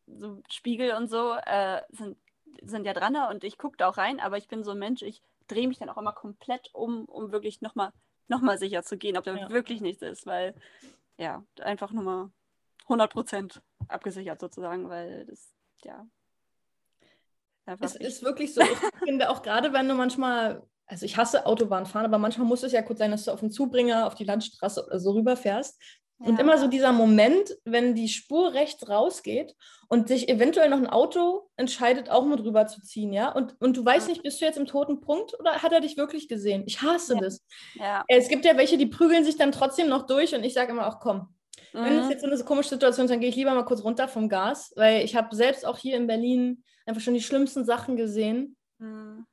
[0.06, 2.16] so Spiegel und so äh, sind,
[2.62, 5.02] sind ja dran und ich gucke da auch rein, aber ich bin so ein Mensch,
[5.02, 7.92] ich drehe mich dann auch immer komplett um, um wirklich nochmal
[8.28, 9.50] noch mal sicher zu gehen, ob da ja.
[9.50, 10.54] wirklich nichts ist, weil
[11.18, 12.30] ja, einfach nur mal
[12.88, 15.52] 100% abgesichert sozusagen, weil das,
[15.84, 16.06] ja.
[17.80, 22.04] Es ist wirklich so, ich finde auch gerade, wenn du manchmal also ich hasse Autobahnfahren,
[22.04, 24.84] aber manchmal muss es ja kurz sein, dass du auf den Zubringer, auf die Landstraße
[24.84, 25.80] oder so rüberfährst.
[26.18, 26.26] Ja.
[26.26, 29.54] Und immer so dieser Moment, wenn die Spur rechts rausgeht
[29.88, 33.32] und sich eventuell noch ein Auto entscheidet, auch mit rüber zu ziehen, ja?
[33.32, 35.96] Und, und du weißt nicht, bist du jetzt im toten Punkt oder hat er dich
[35.96, 36.64] wirklich gesehen?
[36.66, 37.20] Ich hasse ja.
[37.20, 37.46] das.
[37.74, 38.04] Ja.
[38.08, 40.88] Es gibt ja welche, die prügeln sich dann trotzdem noch durch und ich sage immer
[40.88, 41.34] auch, komm,
[41.72, 41.84] mhm.
[41.84, 44.08] wenn es jetzt so eine komische Situation ist, dann gehe ich lieber mal kurz runter
[44.08, 47.96] vom Gas, weil ich habe selbst auch hier in Berlin einfach schon die schlimmsten Sachen
[47.96, 48.56] gesehen.
[48.78, 49.26] Mhm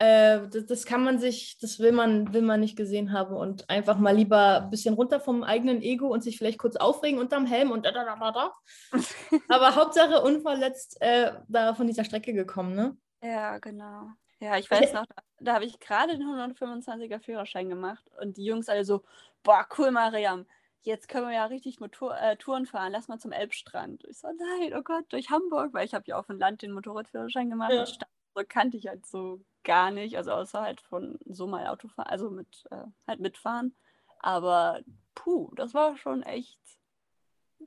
[0.00, 3.68] äh, das, das, kann man sich, das will man, will man nicht gesehen haben und
[3.68, 7.44] einfach mal lieber ein bisschen runter vom eigenen Ego und sich vielleicht kurz aufregen unterm
[7.44, 8.52] Helm und da, da, da, da, da.
[9.48, 12.96] Aber Hauptsache unverletzt äh, da von dieser Strecke gekommen, ne?
[13.22, 14.08] Ja, genau.
[14.38, 18.44] Ja, ich weiß noch, da, da habe ich gerade den 125er Führerschein gemacht und die
[18.46, 19.02] Jungs alle so,
[19.42, 20.46] boah, cool, Mariam,
[20.80, 24.02] jetzt können wir ja richtig Motor äh, Touren fahren, lass mal zum Elbstrand.
[24.08, 26.72] Ich so, nein, oh Gott, durch Hamburg, weil ich habe ja auf dem Land den
[26.72, 27.72] Motorradführerschein gemacht.
[27.72, 27.84] Ja.
[27.84, 32.10] Stadt, so kannte ich halt so gar nicht, also außer halt von so mal Autofahren,
[32.10, 33.74] also mit äh, halt mitfahren.
[34.18, 34.80] Aber
[35.14, 36.60] puh, das war schon echt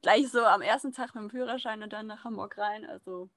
[0.02, 2.86] gleich so am ersten Tag mit dem Führerschein und dann nach Hamburg rein.
[2.86, 3.30] Also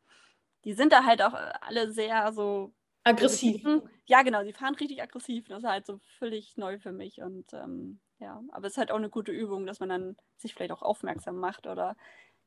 [0.64, 2.73] die sind da halt auch alle sehr so
[3.05, 3.62] aggressiv.
[4.07, 5.49] Ja, genau, die fahren richtig aggressiv.
[5.49, 8.90] Das ist halt so völlig neu für mich und ähm, ja, aber es ist halt
[8.90, 11.97] auch eine gute Übung, dass man dann sich vielleicht auch aufmerksam macht oder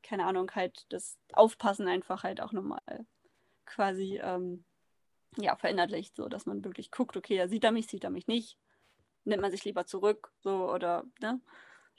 [0.02, 2.80] keine Ahnung, halt das Aufpassen einfach halt auch nochmal
[3.66, 4.64] quasi ähm,
[5.36, 8.26] ja, verinnerlicht, so dass man wirklich guckt, okay, ja, sieht er mich, sieht er mich
[8.26, 8.58] nicht,
[9.24, 11.40] nimmt man sich lieber zurück, so oder, ne?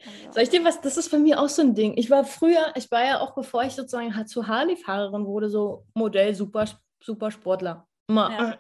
[0.06, 0.32] Also.
[0.34, 1.96] Soll ich dir was, das ist bei mir auch so ein Ding.
[1.96, 6.34] Ich war früher, ich war ja auch, bevor ich sozusagen zu Harley-Fahrerin wurde, so Modell
[6.34, 6.66] Super,
[7.04, 7.88] Super Sportler.
[8.08, 8.32] Immer.
[8.32, 8.60] Ja.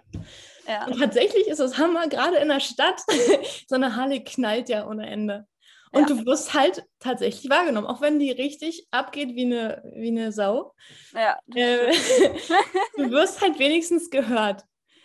[0.67, 0.85] Ja.
[0.85, 3.01] Und tatsächlich ist es Hammer, gerade in der Stadt,
[3.67, 5.47] so eine Harley knallt ja ohne Ende.
[5.91, 6.15] Und ja.
[6.15, 10.73] du wirst halt tatsächlich wahrgenommen, auch wenn die richtig abgeht wie eine, wie eine Sau.
[11.13, 11.37] Ja.
[11.53, 11.91] Äh,
[12.97, 14.63] du wirst halt wenigstens gehört.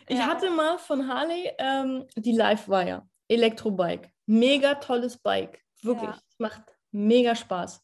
[0.08, 0.26] Ich ja.
[0.26, 4.10] hatte mal von Harley ähm, die Livewire, Elektrobike.
[4.26, 5.60] Mega tolles Bike.
[5.82, 6.10] Wirklich.
[6.10, 6.20] Ja.
[6.38, 7.82] Macht mega Spaß.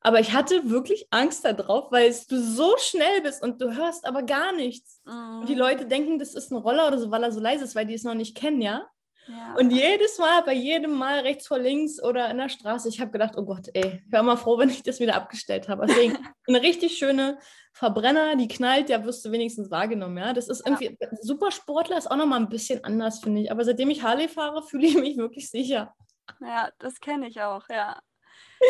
[0.00, 4.22] Aber ich hatte wirklich Angst darauf, weil du so schnell bist und du hörst aber
[4.22, 5.00] gar nichts.
[5.06, 5.40] Mhm.
[5.40, 7.74] Und die Leute denken, das ist ein Roller oder so, weil er so leise ist,
[7.74, 8.86] weil die es noch nicht kennen, ja?
[9.26, 9.54] Ja.
[9.58, 13.10] Und jedes Mal, bei jedem Mal rechts vor links oder in der Straße, ich habe
[13.10, 15.86] gedacht, oh Gott, ey, hör mal froh, wenn ich das wieder abgestellt habe.
[15.86, 17.38] Deswegen eine richtig schöne
[17.72, 20.32] Verbrenner, die knallt, ja, wirst du wenigstens wahrgenommen, ja.
[20.32, 21.08] Das ist irgendwie, ja.
[21.20, 23.50] Supersportler ist auch nochmal ein bisschen anders, finde ich.
[23.50, 25.94] Aber seitdem ich Harley fahre, fühle ich mich wirklich sicher.
[26.40, 28.00] Ja, das kenne ich auch, ja.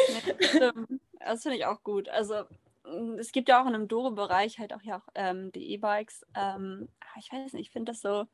[0.09, 0.35] Nee,
[1.21, 2.09] das finde ich auch gut.
[2.09, 2.45] Also
[2.85, 6.25] mm, es gibt ja auch in einem Doro-Bereich halt auch ja auch ähm, die E-Bikes.
[6.35, 8.27] Ähm, ah, ich weiß nicht, ich finde das so,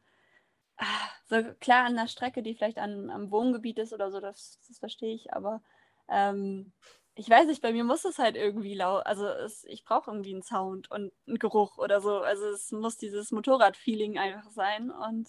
[1.28, 4.78] so klar an der Strecke, die vielleicht an, am Wohngebiet ist oder so, das, das
[4.78, 5.62] verstehe ich, aber
[6.08, 6.72] ähm,
[7.14, 10.32] ich weiß nicht, bei mir muss es halt irgendwie laut, also es, ich brauche irgendwie
[10.32, 12.18] einen Sound und einen Geruch oder so.
[12.18, 15.28] Also es muss dieses Motorrad-Feeling einfach sein und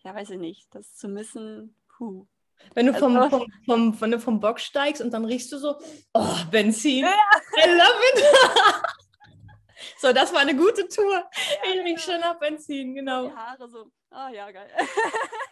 [0.00, 2.26] ja, weiß ich nicht, das zu missen, puh.
[2.74, 5.58] Wenn du vom, also, vom, vom, wenn du vom Bock steigst und dann riechst du
[5.58, 5.76] so,
[6.12, 7.04] oh, Benzin.
[7.04, 7.14] Ja.
[7.56, 8.24] I love it.
[9.98, 11.14] so, das war eine gute Tour.
[11.14, 13.28] Ja, ich riech schon nach Benzin, genau.
[13.28, 14.68] Die Haare so, oh ja, geil.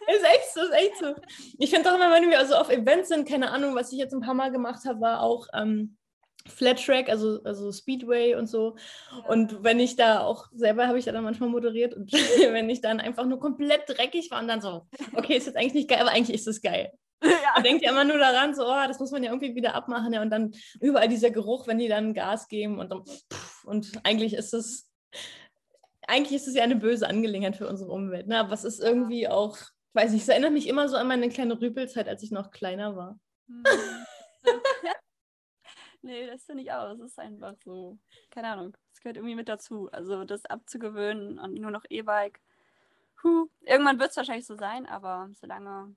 [0.08, 1.14] ist echt so, ist echt so.
[1.58, 4.14] Ich finde auch immer, wenn wir also auf Events sind, keine Ahnung, was ich jetzt
[4.14, 5.96] ein paar Mal gemacht habe, war auch ähm,
[6.48, 8.76] Flat Track, also, also Speedway und so.
[9.10, 9.28] Ja.
[9.28, 12.12] Und wenn ich da auch, selber habe ich da dann manchmal moderiert und
[12.52, 15.74] wenn ich dann einfach nur komplett dreckig war und dann so, okay, ist jetzt eigentlich
[15.74, 16.92] nicht geil, aber eigentlich ist es geil.
[17.22, 17.52] Ja.
[17.54, 20.12] Man denkt ja immer nur daran, so, oh, das muss man ja irgendwie wieder abmachen.
[20.12, 23.04] Ja, und dann überall dieser Geruch, wenn die dann Gas geben und dann,
[23.64, 24.90] und eigentlich ist es,
[26.06, 28.26] eigentlich ist es ja eine böse Angelegenheit für unsere Umwelt.
[28.26, 28.38] Ne?
[28.38, 29.58] Aber es ist irgendwie auch,
[29.94, 32.96] weiß nicht, es erinnert mich immer so an meine kleine Rüpelzeit, als ich noch kleiner
[32.96, 33.18] war.
[33.46, 33.64] Mhm.
[36.06, 36.92] Nee, das finde ich auch.
[36.92, 37.98] Es ist einfach so,
[38.30, 39.90] keine Ahnung, es gehört irgendwie mit dazu.
[39.90, 42.40] Also das abzugewöhnen und nur noch E-Bike.
[43.24, 43.48] Huh.
[43.62, 45.96] Irgendwann wird es wahrscheinlich so sein, aber solange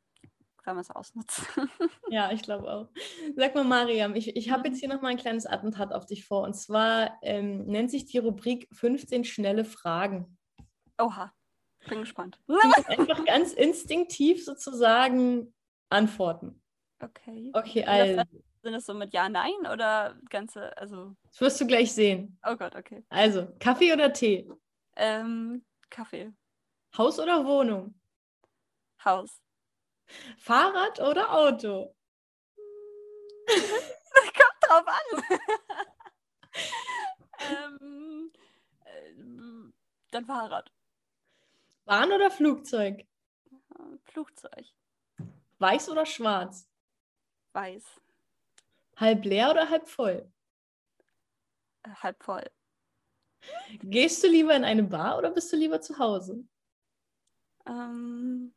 [0.70, 1.48] kann man es ausnutzen.
[2.12, 2.90] ja, ich glaube auch.
[3.36, 4.66] Sag mal, Mariam, ich, ich habe mhm.
[4.66, 6.44] jetzt hier noch mal ein kleines Attentat auf dich vor.
[6.44, 10.38] Und zwar ähm, nennt sich die Rubrik 15 schnelle Fragen.
[11.00, 11.34] Oha,
[11.88, 12.40] bin gespannt.
[12.86, 15.56] einfach ganz instinktiv sozusagen
[15.90, 16.62] antworten.
[17.00, 17.50] Okay.
[17.54, 18.22] Okay, also.
[18.62, 21.16] Sind es so mit Ja, Nein oder ganze, also.
[21.24, 22.38] Das wirst du gleich sehen.
[22.48, 23.04] Oh Gott, okay.
[23.10, 24.48] Also, Kaffee oder Tee?
[24.96, 26.32] Ähm, Kaffee.
[26.96, 28.00] Haus oder Wohnung?
[29.04, 29.42] Haus.
[30.38, 31.96] Fahrrad oder Auto?
[33.46, 33.58] Das
[34.34, 35.24] kommt drauf an.
[37.80, 38.32] ähm,
[38.86, 39.72] äh,
[40.12, 40.72] dann Fahrrad.
[41.86, 43.06] Bahn oder Flugzeug?
[44.06, 44.66] Flugzeug.
[45.60, 46.68] Weiß oder schwarz?
[47.54, 47.84] Weiß.
[48.98, 50.32] Halb leer oder halb voll?
[51.84, 52.50] Äh, halb voll.
[53.82, 56.44] Gehst du lieber in eine Bar oder bist du lieber zu Hause?
[57.66, 58.54] Ähm,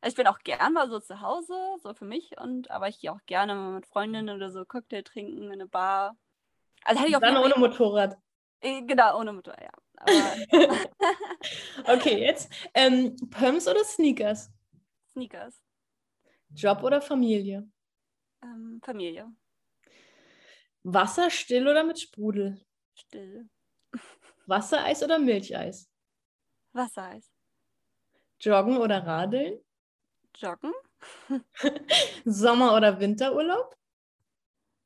[0.00, 3.00] also ich bin auch gern mal so zu Hause, so für mich, und aber ich
[3.00, 6.16] gehe auch gerne mal mit Freundinnen oder so Cocktail trinken in eine Bar.
[6.84, 8.16] Also hätte ich auch Dann ohne Motorrad.
[8.60, 9.70] Äh, genau, ohne Motorrad, ja.
[11.86, 14.50] okay, jetzt ähm, Pumps oder Sneakers?
[15.10, 15.60] Sneakers.
[16.50, 17.68] Job oder Familie?
[18.42, 19.32] Ähm, Familie.
[20.84, 22.64] Wasser still oder mit Sprudel?
[22.94, 23.48] Still.
[24.46, 25.90] Wassereis oder Milcheis?
[26.72, 27.30] Wassereis.
[28.40, 29.58] Joggen oder Radeln?
[30.38, 30.72] Joggen.
[32.24, 33.74] Sommer- oder Winterurlaub?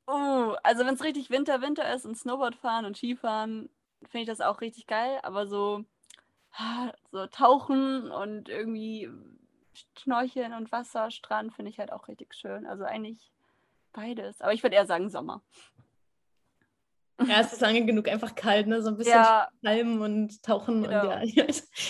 [0.07, 3.69] Oh, also wenn es richtig Winter, Winter ist und Snowboard fahren und Skifahren,
[4.03, 5.19] finde ich das auch richtig geil.
[5.23, 5.85] Aber so,
[7.11, 9.09] so tauchen und irgendwie
[9.97, 12.65] Schnorcheln und Wasser, Strand finde ich halt auch richtig schön.
[12.65, 13.31] Also eigentlich
[13.93, 14.41] beides.
[14.41, 15.41] Aber ich würde eher sagen Sommer.
[17.25, 18.81] Ja, es ist lange genug einfach kalt, ne?
[18.81, 19.47] So ein bisschen Ja.
[19.63, 21.13] Palmen und tauchen Genau.
[21.13, 21.45] und ja.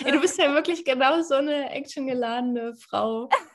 [0.05, 3.29] Ey, du bist ja wirklich genau so eine actiongeladene Frau.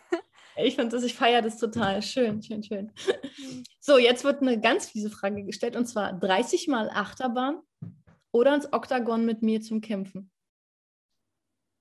[0.60, 2.02] Ich finde das, ich feiere das total.
[2.02, 2.92] Schön, schön, schön.
[3.80, 7.62] So, jetzt wird eine ganz fiese Frage gestellt und zwar 30 Mal Achterbahn
[8.32, 10.30] oder ins Oktagon mit mir zum Kämpfen.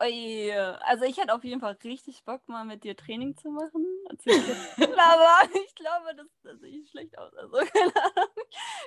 [0.01, 3.85] Ui, also ich hätte auf jeden Fall richtig Bock, mal mit dir Training zu machen.
[4.77, 7.33] Aber ich glaube, das, das sieht schlecht aus.
[7.33, 7.57] Also.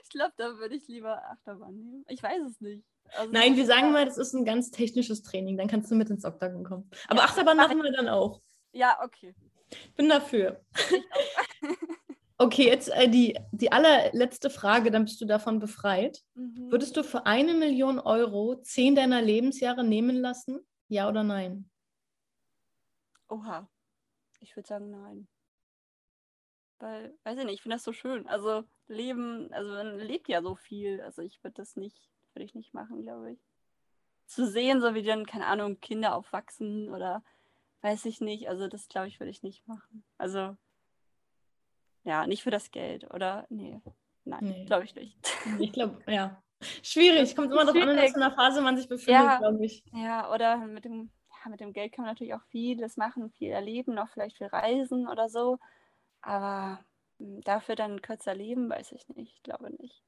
[0.02, 2.04] Ich glaube, da würde ich lieber Achterbahn nehmen.
[2.08, 2.84] Ich weiß es nicht.
[3.16, 6.10] Also, Nein, wir sagen mal, das ist ein ganz technisches Training, dann kannst du mit
[6.10, 6.90] ins Oktagon kommen.
[7.06, 8.40] Aber Ja, Achterbahn mach machen wir dann auch.
[8.72, 9.34] Ja, okay.
[9.70, 10.64] Ich bin dafür.
[12.42, 16.24] Okay, jetzt äh, die, die allerletzte Frage, dann bist du davon befreit.
[16.32, 16.72] Mhm.
[16.72, 20.66] Würdest du für eine Million Euro zehn deiner Lebensjahre nehmen lassen?
[20.88, 21.70] Ja oder nein?
[23.28, 23.68] Oha.
[24.38, 25.28] Ich würde sagen, nein.
[26.78, 28.26] Weil, weiß ich nicht, ich finde das so schön.
[28.26, 31.02] Also, Leben, also man lebt ja so viel.
[31.02, 33.38] Also ich würde das nicht, würde ich nicht machen, glaube ich.
[34.24, 37.22] Zu sehen, so wie dann, keine Ahnung, Kinder aufwachsen oder
[37.82, 38.48] weiß ich nicht.
[38.48, 40.04] Also das, glaube ich, würde ich nicht machen.
[40.18, 40.56] Also,
[42.04, 43.46] ja, nicht für das Geld, oder?
[43.50, 43.80] Nee.
[44.24, 44.64] Nein, Nee.
[44.66, 45.16] glaube ich nicht.
[45.58, 46.42] Ich glaube, ja.
[46.82, 47.34] Schwierig.
[47.34, 49.38] Kommt immer darauf an, in einer Phase man sich befindet, Ja.
[49.38, 49.82] glaube ich.
[49.94, 51.10] Ja, oder mit dem,
[51.42, 54.48] ja, mit dem Geld kann man natürlich auch vieles machen, viel erleben, auch vielleicht viel
[54.48, 55.58] reisen oder so.
[56.20, 56.84] Aber
[57.18, 59.36] hm, dafür dann kürzer leben, weiß ich nicht.
[59.36, 60.02] Ich glaube nicht.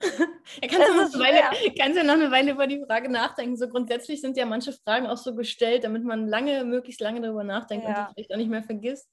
[0.62, 3.08] Ja, kannst, Das du noch eine Weile, kannst ja noch eine Weile über die Frage
[3.08, 3.56] nachdenken.
[3.56, 7.44] So grundsätzlich sind ja manche Fragen auch so gestellt, damit man lange, möglichst lange darüber
[7.44, 8.06] nachdenkt und Ja.
[8.06, 9.08] die vielleicht auch nicht mehr vergisst.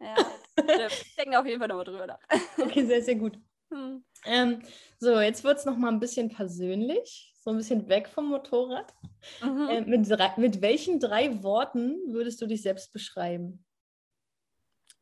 [0.00, 0.14] Ja,
[0.88, 2.18] ich denke auf jeden Fall nochmal drüber nach.
[2.58, 3.38] Okay, sehr, sehr gut.
[3.72, 4.04] Hm.
[4.26, 4.62] Ähm,
[4.98, 8.92] so, jetzt wird es noch mal ein bisschen persönlich, so ein bisschen weg vom Motorrad.
[9.40, 9.68] Mhm.
[9.68, 13.64] Äh, mit, drei, mit welchen drei Worten würdest du dich selbst beschreiben?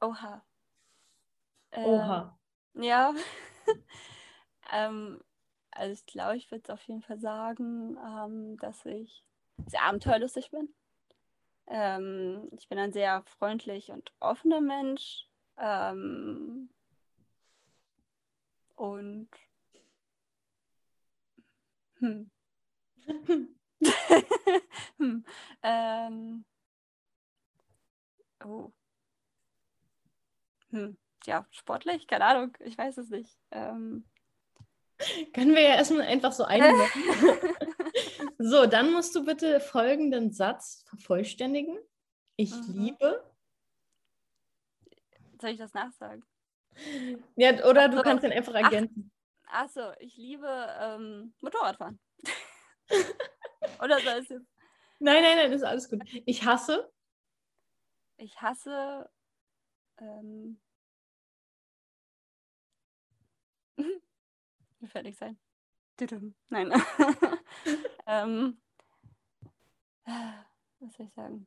[0.01, 0.45] Oha.
[1.75, 2.39] Oha.
[2.75, 3.15] Ja.
[4.73, 5.21] ähm,
[5.71, 9.25] also ich glaube, ich würde auf jeden Fall sagen, ähm, dass ich
[9.67, 10.69] sehr abenteuerlustig bin.
[11.67, 15.29] Ähm, ich bin ein sehr freundlich und offener Mensch.
[15.59, 16.71] Ähm,
[18.77, 19.29] und
[22.01, 22.31] hm.
[23.27, 23.57] hm.
[25.63, 26.45] Ähm,
[28.45, 28.73] oh.
[30.71, 30.97] Hm.
[31.27, 32.07] Ja, sportlich?
[32.09, 33.39] Keine Ahnung, ich weiß es nicht.
[33.53, 34.05] Ähm,
[35.35, 36.89] Können wir ja erstmal einfach so einbauen.
[38.39, 41.79] so, dann musst du bitte folgenden Satz vervollständigen.
[42.37, 42.73] Ich Mhm.
[42.73, 43.25] liebe.
[45.41, 46.25] soll ich das nachsagen?
[47.37, 48.03] Ja, oder du So.
[48.03, 48.61] kannst den einfach Ach.
[48.63, 49.11] ergänzen.
[49.45, 50.49] Achso, ich liebe
[50.81, 52.01] ähm, Motorradfahren.
[53.83, 54.47] Oder soll es jetzt?
[54.99, 56.01] Nein, nein, nein, ist alles gut.
[56.25, 56.91] Ich hasse.
[58.17, 59.11] Ich hasse.
[59.99, 60.59] Ähm,
[64.83, 65.39] Mir fällt nichts ein.
[65.97, 66.35] Tudum.
[66.49, 66.73] Nein.
[68.07, 68.61] ähm,
[70.05, 71.47] was soll ich sagen?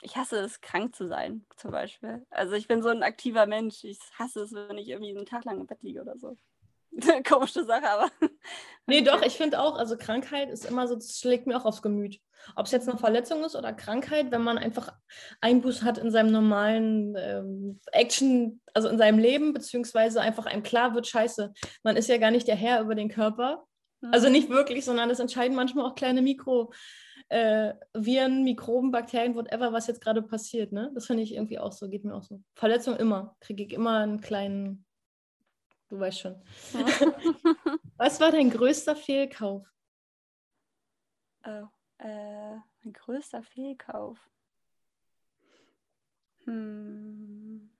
[0.00, 2.26] Ich hasse es, krank zu sein, zum Beispiel.
[2.30, 3.84] Also ich bin so ein aktiver Mensch.
[3.84, 6.38] Ich hasse es, wenn ich irgendwie einen Tag lang im Bett liege oder so.
[7.28, 8.10] Komische Sache, aber.
[8.90, 11.82] Nee, doch, ich finde auch, also Krankheit ist immer so, das schlägt mir auch aufs
[11.82, 12.20] Gemüt.
[12.56, 14.94] Ob es jetzt eine Verletzung ist oder Krankheit, wenn man einfach
[15.42, 20.94] Einbuß hat in seinem normalen ähm, Action, also in seinem Leben, beziehungsweise einfach einem klar
[20.94, 23.66] wird, scheiße, man ist ja gar nicht der Herr über den Körper.
[24.10, 26.72] Also nicht wirklich, sondern das entscheiden manchmal auch kleine Mikro,
[27.28, 30.72] äh, Viren, Mikroben, Bakterien, whatever, was jetzt gerade passiert.
[30.72, 30.90] Ne?
[30.94, 32.40] Das finde ich irgendwie auch so, geht mir auch so.
[32.54, 34.86] Verletzung immer, kriege ich immer einen kleinen,
[35.88, 36.42] du weißt schon.
[37.96, 39.66] Was war dein größter Fehlkauf?
[41.44, 41.66] Oh,
[41.98, 44.18] äh, mein größter Fehlkauf.
[46.44, 47.70] Hm.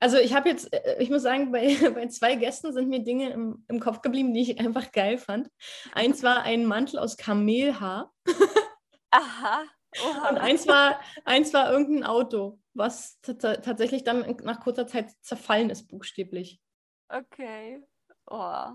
[0.00, 3.30] Also ich habe jetzt, äh, ich muss sagen, bei, bei zwei Gästen sind mir Dinge
[3.30, 5.48] im, im Kopf geblieben, die ich einfach geil fand.
[5.92, 8.12] Eins war ein Mantel aus Kamelhaar
[9.10, 9.64] Aha.
[10.02, 10.30] Oha.
[10.30, 15.70] und eins war, eins war irgendein Auto, was tats- tatsächlich dann nach kurzer Zeit zerfallen
[15.70, 16.60] ist, buchstäblich.
[17.08, 17.82] Okay.
[18.26, 18.72] Oh.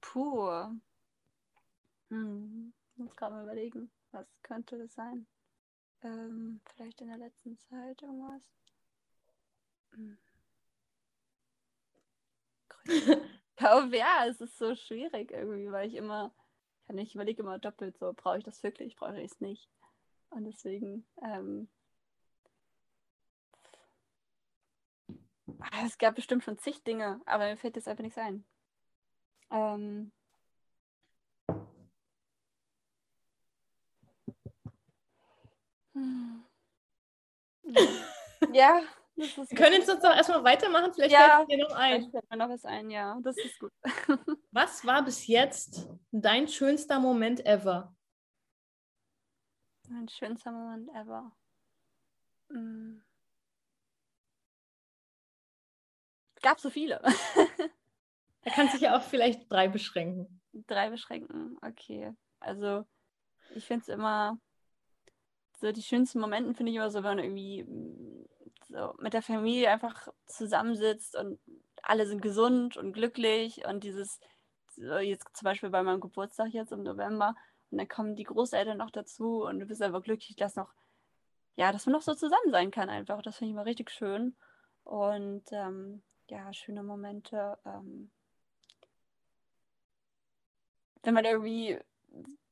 [0.00, 0.70] Puh.
[2.10, 2.72] Hm.
[2.92, 5.26] Ich muss gerade mal überlegen, was könnte das sein?
[6.02, 8.42] Ähm, vielleicht in der letzten Zeit irgendwas?
[9.92, 10.18] Hm.
[13.56, 16.34] Aber ja, es ist so schwierig irgendwie, weil ich immer,
[16.88, 19.68] ich überlege immer doppelt so, brauche ich das wirklich, brauche ich es nicht.
[20.32, 21.68] Und deswegen, ähm,
[25.60, 28.44] ah, es gab bestimmt schon zig Dinge, aber mir fällt jetzt einfach nichts ein.
[29.50, 30.10] Ähm,
[35.92, 36.44] hm.
[38.54, 38.80] ja,
[39.16, 41.92] Wir können jetzt noch erstmal weitermachen, vielleicht Ja, fällt dir noch ein.
[41.96, 43.18] Vielleicht fällt mir noch was ein, ja.
[43.22, 43.72] Das ist gut.
[44.50, 47.94] Was war bis jetzt dein schönster Moment ever?
[49.92, 51.30] Mein schönster Moment ever.
[52.48, 53.02] Mm.
[56.40, 57.00] Gab so viele.
[58.44, 60.40] Da kannst du dich ja auch vielleicht drei beschränken.
[60.66, 62.12] Drei beschränken, okay.
[62.40, 62.84] Also,
[63.54, 64.36] ich finde es immer,
[65.60, 68.26] so die schönsten Momente finde ich immer so, wenn man irgendwie mm,
[68.68, 71.38] so mit der Familie einfach zusammensitzt und
[71.82, 74.18] alle sind gesund und glücklich und dieses,
[74.74, 77.36] so jetzt zum Beispiel bei meinem Geburtstag jetzt im November
[77.72, 80.74] und dann kommen die Großeltern noch dazu und du bist einfach glücklich, dass noch,
[81.56, 83.22] ja, dass man noch so zusammen sein kann einfach.
[83.22, 84.36] Das finde ich immer richtig schön.
[84.84, 87.58] Und ähm, ja, schöne Momente.
[87.64, 88.10] Ähm,
[91.02, 91.78] wenn man irgendwie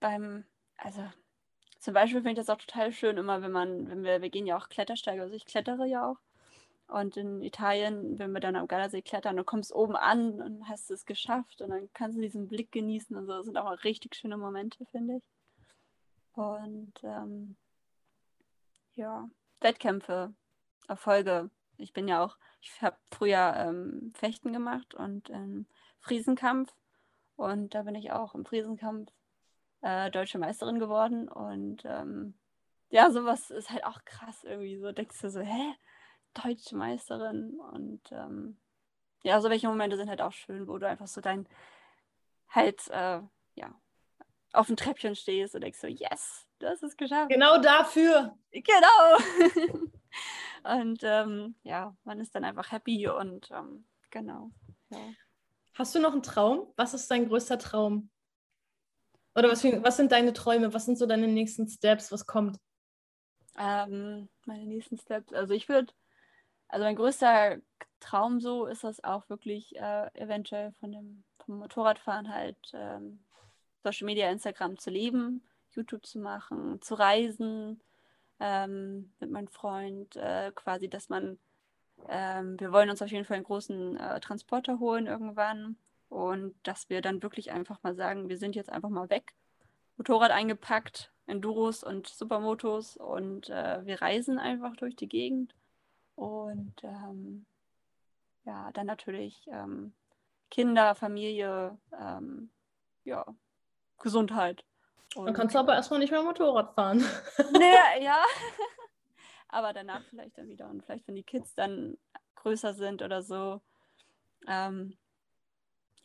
[0.01, 0.45] beim,
[0.79, 1.03] also
[1.79, 4.47] zum Beispiel finde ich das auch total schön, immer wenn man, wenn wir, wir gehen
[4.47, 6.19] ja auch Klettersteige, also ich klettere ja auch.
[6.91, 10.91] Und in Italien, wenn wir dann am Gardasee klettern, du kommst oben an und hast
[10.91, 13.33] es geschafft und dann kannst du diesen Blick genießen und so.
[13.33, 15.23] Das sind auch mal richtig schöne Momente, finde ich.
[16.33, 17.57] Und ähm,
[18.95, 19.29] ja,
[19.61, 20.35] Wettkämpfe,
[20.89, 21.51] Erfolge.
[21.77, 25.67] Ich bin ja auch, ich habe früher ähm, Fechten gemacht und ähm,
[26.01, 26.75] Friesenkampf.
[27.37, 29.13] Und da bin ich auch im Friesenkampf
[29.83, 31.29] äh, deutsche Meisterin geworden.
[31.29, 32.35] Und ähm,
[32.91, 34.77] ja, sowas ist halt auch krass irgendwie.
[34.79, 35.75] So denkst du so, hä?
[36.35, 37.61] Deutsche Meisterin.
[37.73, 38.57] Und ähm,
[39.23, 41.47] ja, so welche Momente sind halt auch schön, wo du einfach so dein
[42.49, 43.21] halt, äh,
[43.55, 43.75] ja,
[44.53, 47.31] auf dem Treppchen stehst und denkst so, yes, du hast es geschafft.
[47.31, 48.37] Genau dafür.
[48.51, 49.89] Genau.
[50.81, 54.51] und ähm, ja, man ist dann einfach happy und ähm, genau.
[54.91, 54.99] Ja.
[55.75, 56.73] Hast du noch einen Traum?
[56.77, 58.11] Was ist dein größter Traum?
[59.37, 60.75] Oder was, was sind deine Träume?
[60.75, 62.11] Was sind so deine nächsten Steps?
[62.11, 62.59] Was kommt?
[63.57, 65.33] Ähm, meine nächsten Steps.
[65.33, 65.93] Also ich würde,
[66.71, 67.59] also mein größter
[68.01, 73.21] Traum so ist das auch wirklich äh, eventuell von dem vom Motorradfahren halt ähm,
[73.83, 75.43] Social Media, Instagram zu leben,
[75.73, 77.81] YouTube zu machen, zu reisen
[78.39, 81.39] ähm, mit meinem Freund, äh, quasi, dass man,
[82.09, 85.77] ähm, wir wollen uns auf jeden Fall einen großen äh, Transporter holen irgendwann
[86.09, 89.35] und dass wir dann wirklich einfach mal sagen, wir sind jetzt einfach mal weg,
[89.97, 95.55] Motorrad eingepackt, Enduros und Supermotos und äh, wir reisen einfach durch die Gegend
[96.21, 97.47] und ähm,
[98.45, 99.95] ja, dann natürlich ähm,
[100.51, 102.51] Kinder, Familie, ähm,
[103.05, 103.25] ja,
[103.99, 104.63] Gesundheit.
[105.15, 106.99] Dann Und- kannst du aber erstmal nicht mehr Motorrad fahren.
[107.53, 108.23] Nee, ja.
[109.49, 110.69] Aber danach vielleicht dann wieder.
[110.69, 111.97] Und vielleicht, wenn die Kids dann
[112.37, 113.61] größer sind oder so.
[114.47, 114.97] Ähm,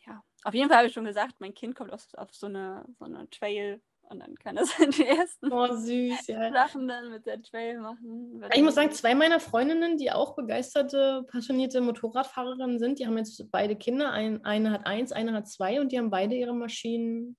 [0.06, 2.86] ja, auf jeden Fall habe ich schon gesagt, mein Kind kommt auf, auf so, eine,
[2.98, 6.52] so eine Trail und dann kann es die ersten Oh, süß, ja.
[6.52, 8.42] Sachen dann mit der Trail machen.
[8.54, 13.50] Ich muss sagen, zwei meiner Freundinnen, die auch begeisterte, passionierte Motorradfahrerinnen sind, die haben jetzt
[13.50, 14.12] beide Kinder.
[14.12, 17.36] Ein, eine hat eins, eine hat zwei und die haben beide ihre Maschinen,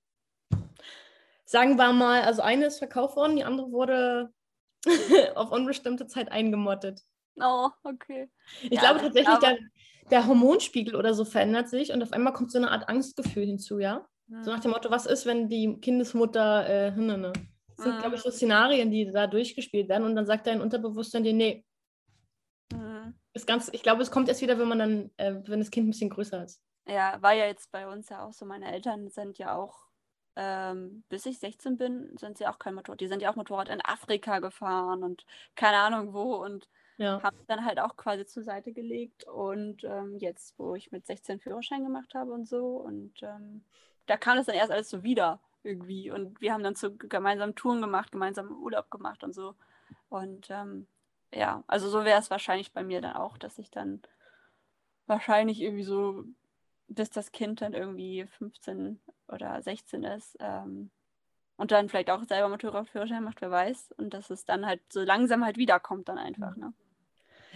[1.44, 4.32] sagen wir mal, also eine ist verkauft worden, die andere wurde
[5.34, 7.00] auf unbestimmte Zeit eingemottet.
[7.40, 8.30] Oh, okay.
[8.62, 9.58] Ich Ja, glaube tatsächlich, aber- der,
[10.10, 13.78] der Hormonspiegel oder so verändert sich und auf einmal kommt so eine Art Angstgefühl hinzu,
[13.78, 14.06] ja?
[14.42, 17.32] So nach dem Motto, was ist, wenn die Kindesmutter, äh, ne, ne.
[17.32, 17.98] Das sind, Mhm.
[17.98, 21.64] glaube ich, so Szenarien, die da durchgespielt werden und dann sagt dein Unterbewusstsein dir, nee,
[22.72, 23.12] Hm.
[23.34, 25.86] ist ganz, ich glaube, es kommt erst wieder, wenn man dann, äh, wenn das Kind
[25.86, 26.60] ein bisschen größer ist.
[26.86, 28.46] Ja, war ja jetzt bei uns ja auch so.
[28.46, 29.86] Meine Eltern sind ja auch,
[30.36, 33.00] ähm, bis ich 16 bin, sind sie auch kein Motorrad.
[33.00, 35.24] Die sind ja auch Motorrad in Afrika gefahren und
[35.54, 36.68] keine Ahnung wo und
[36.98, 37.22] Ja.
[37.22, 39.24] haben dann halt auch quasi zur Seite gelegt.
[39.24, 43.64] Und ähm, jetzt, wo ich mit 16 Führerschein gemacht habe und so, und ähm,
[44.08, 46.10] da kam das dann erst alles so wieder irgendwie.
[46.10, 49.54] Und wir haben dann so gemeinsam Touren gemacht, gemeinsam Urlaub gemacht und so.
[50.08, 50.86] Und ähm,
[51.32, 54.02] ja, also so wäre es wahrscheinlich bei mir dann auch, dass ich dann
[55.06, 56.24] wahrscheinlich irgendwie so,
[56.88, 60.90] bis das Kind dann irgendwie 15 oder 16 ist, ähm,
[61.58, 63.92] und dann vielleicht auch selber Motorradführerschein macht, wer weiß.
[63.98, 66.72] Und dass es dann halt so langsam halt wiederkommt dann einfach, ne?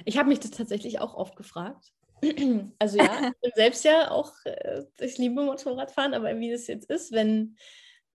[0.05, 1.92] Ich habe mich das tatsächlich auch oft gefragt.
[2.79, 3.05] Also ja,
[3.35, 7.57] ich bin selbst ja auch, äh, ich liebe Motorradfahren, aber wie das jetzt ist, wenn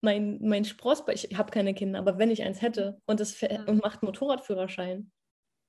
[0.02, 3.68] mein, mein Spross, ich habe keine Kinder, aber wenn ich eins hätte und das Mhm.
[3.68, 5.12] und macht Motorradführerschein.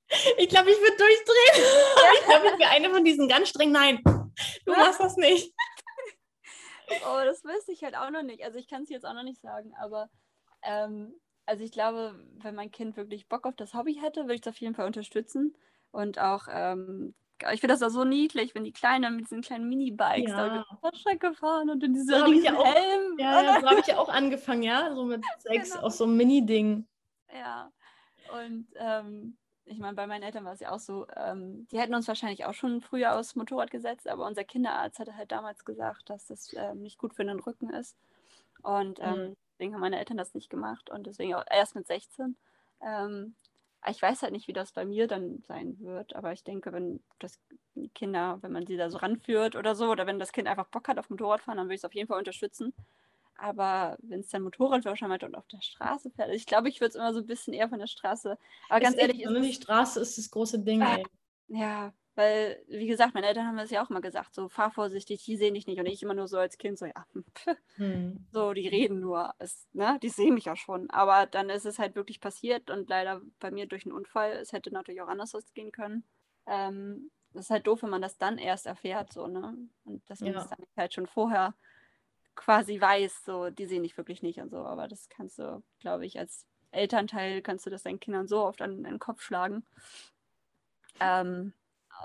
[0.38, 1.64] Ich glaube, ich würde durchdrehen.
[2.20, 5.52] Ich glaube, ich wäre eine von diesen ganz streng, nein, du machst das nicht.
[6.88, 8.44] Oh, das wüsste ich halt auch noch nicht.
[8.44, 10.08] Also ich kann es jetzt auch noch nicht sagen, aber
[10.62, 11.14] ähm,
[11.44, 14.48] also ich glaube, wenn mein Kind wirklich Bock auf das Hobby hätte, würde ich es
[14.48, 15.56] auf jeden Fall unterstützen.
[15.90, 17.14] Und auch, ähm,
[17.52, 20.64] ich finde das auch so niedlich, wenn die Kleinen mit diesen kleinen Minibikes da Ja.
[20.80, 23.18] über die Strecke fahren und in So diesem ich ja auch- Helm.
[23.18, 25.84] Ja, ja, so habe ich ja auch angefangen, ja, so mit sechs, Genau.
[25.86, 26.86] aus so einem Mini-Ding.
[27.34, 27.70] Ja.
[28.42, 31.94] Und ähm, ich meine, bei meinen Eltern war es ja auch so, ähm, die hätten
[31.94, 36.08] uns wahrscheinlich auch schon früher aufs Motorrad gesetzt, aber unser Kinderarzt hatte halt damals gesagt,
[36.08, 37.96] dass das ähm, nicht gut für den Rücken ist.
[38.62, 39.36] Und ähm, mhm.
[39.52, 42.36] deswegen haben meine Eltern das nicht gemacht und deswegen auch erst mit 16.
[42.80, 43.34] Ähm,
[43.88, 47.00] ich weiß halt nicht, wie das bei mir dann sein wird, aber ich denke, wenn
[47.18, 47.38] das
[47.94, 50.88] Kinder, wenn man sie da so ranführt oder so, oder wenn das Kind einfach Bock
[50.88, 52.74] hat auf Motorradfahren, dann würde ich es auf jeden Fall unterstützen.
[53.38, 56.90] Aber wenn es dann Motorradführerschein hat und auf der Straße fährt, ich glaube, ich würde
[56.90, 58.38] es immer so ein bisschen eher von der Straße.
[58.68, 60.80] Aber ganz ehrlich, ist die Straße ist das große Ding.
[60.80, 61.04] Äh,
[61.48, 65.22] ja, weil, wie gesagt, meine Eltern haben das ja auch immer gesagt, so fahr vorsichtig,
[65.24, 65.78] die sehen dich nicht.
[65.78, 67.06] Und ich immer nur so als Kind so, ja,
[67.36, 67.46] pff,
[67.76, 68.26] hm.
[68.32, 70.90] so, die reden nur, es, ne, die sehen mich ja schon.
[70.90, 74.52] Aber dann ist es halt wirklich passiert und leider bei mir durch einen Unfall, es
[74.52, 76.04] hätte natürlich auch anders ausgehen können.
[76.46, 79.54] Ähm, das ist halt doof, wenn man das dann erst erfährt, so, ne?
[79.84, 80.40] Und deswegen ja.
[80.40, 81.54] ist dann halt schon vorher
[82.34, 84.58] quasi weiß, so, die sehen dich wirklich nicht und so.
[84.58, 88.62] Aber das kannst du, glaube ich, als Elternteil kannst du das deinen Kindern so oft
[88.62, 89.64] an den Kopf schlagen.
[91.00, 91.52] Ähm,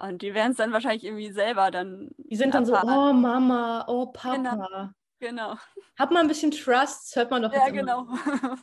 [0.01, 2.09] und die werden es dann wahrscheinlich irgendwie selber dann.
[2.17, 2.87] Die sind dann erfahren.
[2.87, 4.35] so, oh Mama, oh Papa.
[4.35, 4.89] Genau.
[5.19, 5.55] genau.
[5.97, 8.07] Hab mal ein bisschen Trust, hört man doch Ja, genau.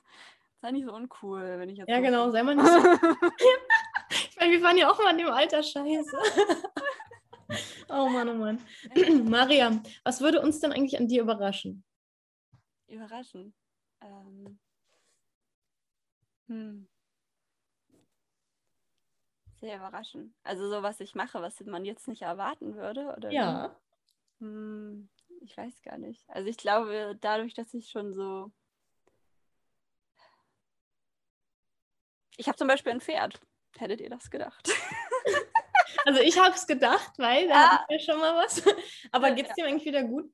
[0.61, 1.89] sei nicht so uncool, wenn ich jetzt.
[1.89, 2.79] Ja, genau, sei mal nicht so.
[4.11, 6.17] ich meine, wir waren ja auch mal in dem Alter scheiße.
[7.91, 8.61] Oh Mann, oh Mann.
[9.25, 11.83] Maria, was würde uns denn eigentlich an dir überraschen?
[12.87, 13.55] Überraschen?
[14.03, 14.59] Ähm.
[16.49, 16.87] Hm.
[19.61, 20.35] Sehr überraschend.
[20.45, 23.31] Also so, was ich mache, was man jetzt nicht erwarten würde, oder?
[23.31, 23.77] Ja.
[24.39, 25.09] Hm,
[25.41, 26.29] ich weiß gar nicht.
[26.29, 28.53] Also ich glaube, dadurch, dass ich schon so...
[32.37, 33.41] Ich habe zum Beispiel ein Pferd.
[33.77, 34.69] Hättet ihr das gedacht?
[36.05, 37.71] Also ich habe es gedacht, weil da ja.
[37.71, 38.63] hatte ich ja schon mal was.
[39.13, 39.65] Aber geht es ja.
[39.65, 40.33] dem eigentlich wieder gut?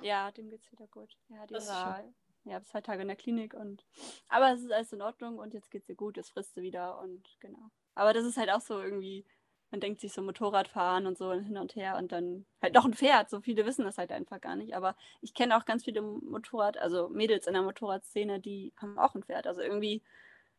[0.00, 1.16] Ja, dem geht es wieder gut.
[1.28, 2.04] Ja, die das war
[2.46, 3.84] ja, zwei Tage in der Klinik und
[4.28, 6.62] aber es ist alles in Ordnung und jetzt geht es ihr gut, es frisst sie
[6.62, 7.70] wieder und genau.
[7.96, 9.24] Aber das ist halt auch so irgendwie,
[9.72, 12.94] man denkt sich so Motorradfahren und so hin und her und dann halt noch ein
[12.94, 13.30] Pferd.
[13.30, 14.76] So viele wissen das halt einfach gar nicht.
[14.76, 19.14] Aber ich kenne auch ganz viele Motorrad, also Mädels in der Motorradszene, die haben auch
[19.14, 19.46] ein Pferd.
[19.48, 20.02] Also irgendwie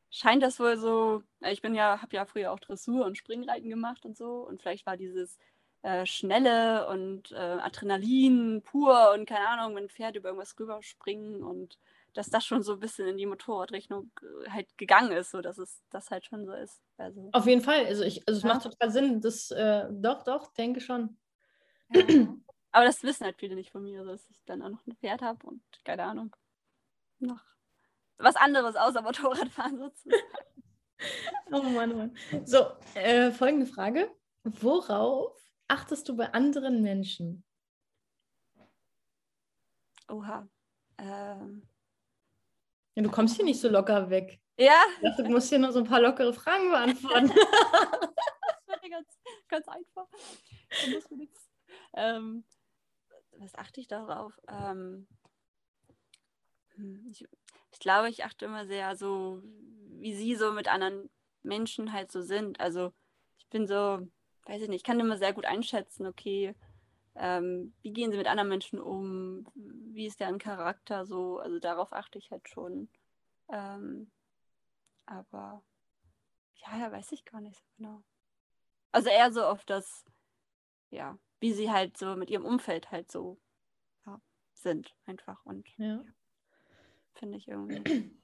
[0.10, 3.70] scheint das wohl so, äh, ich bin ja, habe ja früher auch Dressur und Springreiten
[3.70, 5.38] gemacht und so und vielleicht war dieses
[5.84, 11.44] äh, Schnelle und äh, Adrenalin pur und keine Ahnung, wenn ein Pferd über irgendwas rüberspringen
[11.44, 11.78] und
[12.18, 14.12] dass das schon so ein bisschen in die Motorradrechnung
[14.50, 16.82] halt gegangen ist, so dass es das halt schon so ist.
[16.98, 18.54] Also, Auf jeden Fall, also ich, also es ja.
[18.54, 21.18] macht total Sinn, das äh, doch, doch, denke schon.
[21.94, 22.02] Ja.
[22.72, 25.22] Aber das wissen halt viele nicht von mir, dass ich dann auch noch ein Pferd
[25.22, 26.36] habe und keine Ahnung,
[27.20, 27.44] noch
[28.18, 30.24] was anderes außer Motorradfahren sozusagen.
[31.52, 32.18] oh Mann, oh Mann.
[32.46, 32.66] So,
[32.96, 34.12] äh, folgende Frage.
[34.44, 37.44] Worauf achtest du bei anderen Menschen?
[40.10, 40.48] Oha.
[40.98, 41.62] Ähm.
[42.98, 44.40] Ja, du kommst hier nicht so locker weg.
[44.58, 44.82] Ja.
[45.04, 47.28] Dachte, du musst hier nur so ein paar lockere Fragen beantworten.
[47.28, 50.08] das war ganz, ganz einfach.
[51.94, 52.44] Ähm,
[53.38, 54.34] was achte ich darauf?
[54.48, 55.06] Ähm,
[56.74, 57.24] hm, ich,
[57.70, 61.12] ich glaube, ich achte immer sehr so, wie sie so mit anderen
[61.44, 62.60] Menschen halt so sind.
[62.60, 62.94] Also
[63.38, 64.08] ich bin so,
[64.48, 66.56] weiß ich nicht, ich kann immer sehr gut einschätzen, okay,
[67.18, 71.94] ähm, wie gehen sie mit anderen Menschen um, wie ist deren Charakter so, also darauf
[71.94, 72.90] achte ich halt schon.
[73.50, 74.12] Ähm,
[75.06, 75.64] aber
[76.56, 78.04] ja, ja, weiß ich gar nicht so genau.
[78.92, 80.06] Also eher so auf das,
[80.90, 83.38] ja, wie sie halt so mit ihrem Umfeld halt so
[84.06, 84.22] ja,
[84.54, 85.96] sind einfach und ja.
[85.96, 86.06] ja
[87.18, 88.12] finde ich irgendwie.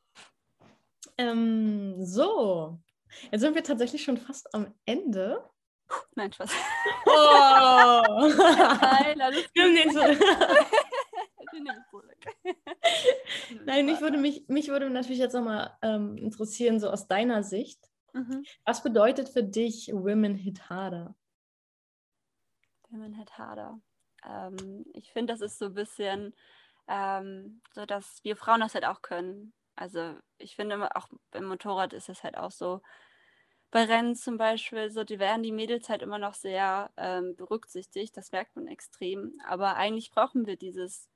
[1.18, 2.80] Ähm, so,
[3.30, 5.48] jetzt sind wir tatsächlich schon fast am Ende.
[6.16, 6.52] Nein, Spaß.
[7.06, 8.04] Oh!
[8.82, 9.64] Nein, alles gut.
[13.66, 17.80] Nein, mich würde, mich, mich würde natürlich jetzt nochmal ähm, interessieren, so aus deiner Sicht.
[18.14, 18.44] Mhm.
[18.66, 21.16] Was bedeutet für dich Women Hit Harder?
[22.90, 23.80] Women Hit Harder.
[24.28, 26.34] Ähm, ich finde, das ist so ein bisschen
[26.88, 29.54] ähm, so dass wir Frauen das halt auch können.
[29.76, 32.82] Also ich finde auch beim Motorrad ist es halt auch so.
[33.74, 38.16] Bei Rennen zum Beispiel, so die werden die Mädels halt immer noch sehr ähm, berücksichtigt,
[38.16, 39.34] das merkt man extrem.
[39.48, 41.10] Aber eigentlich brauchen wir dieses,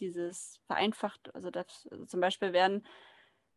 [0.00, 2.84] dieses vereinfacht, also, das, also zum Beispiel werden,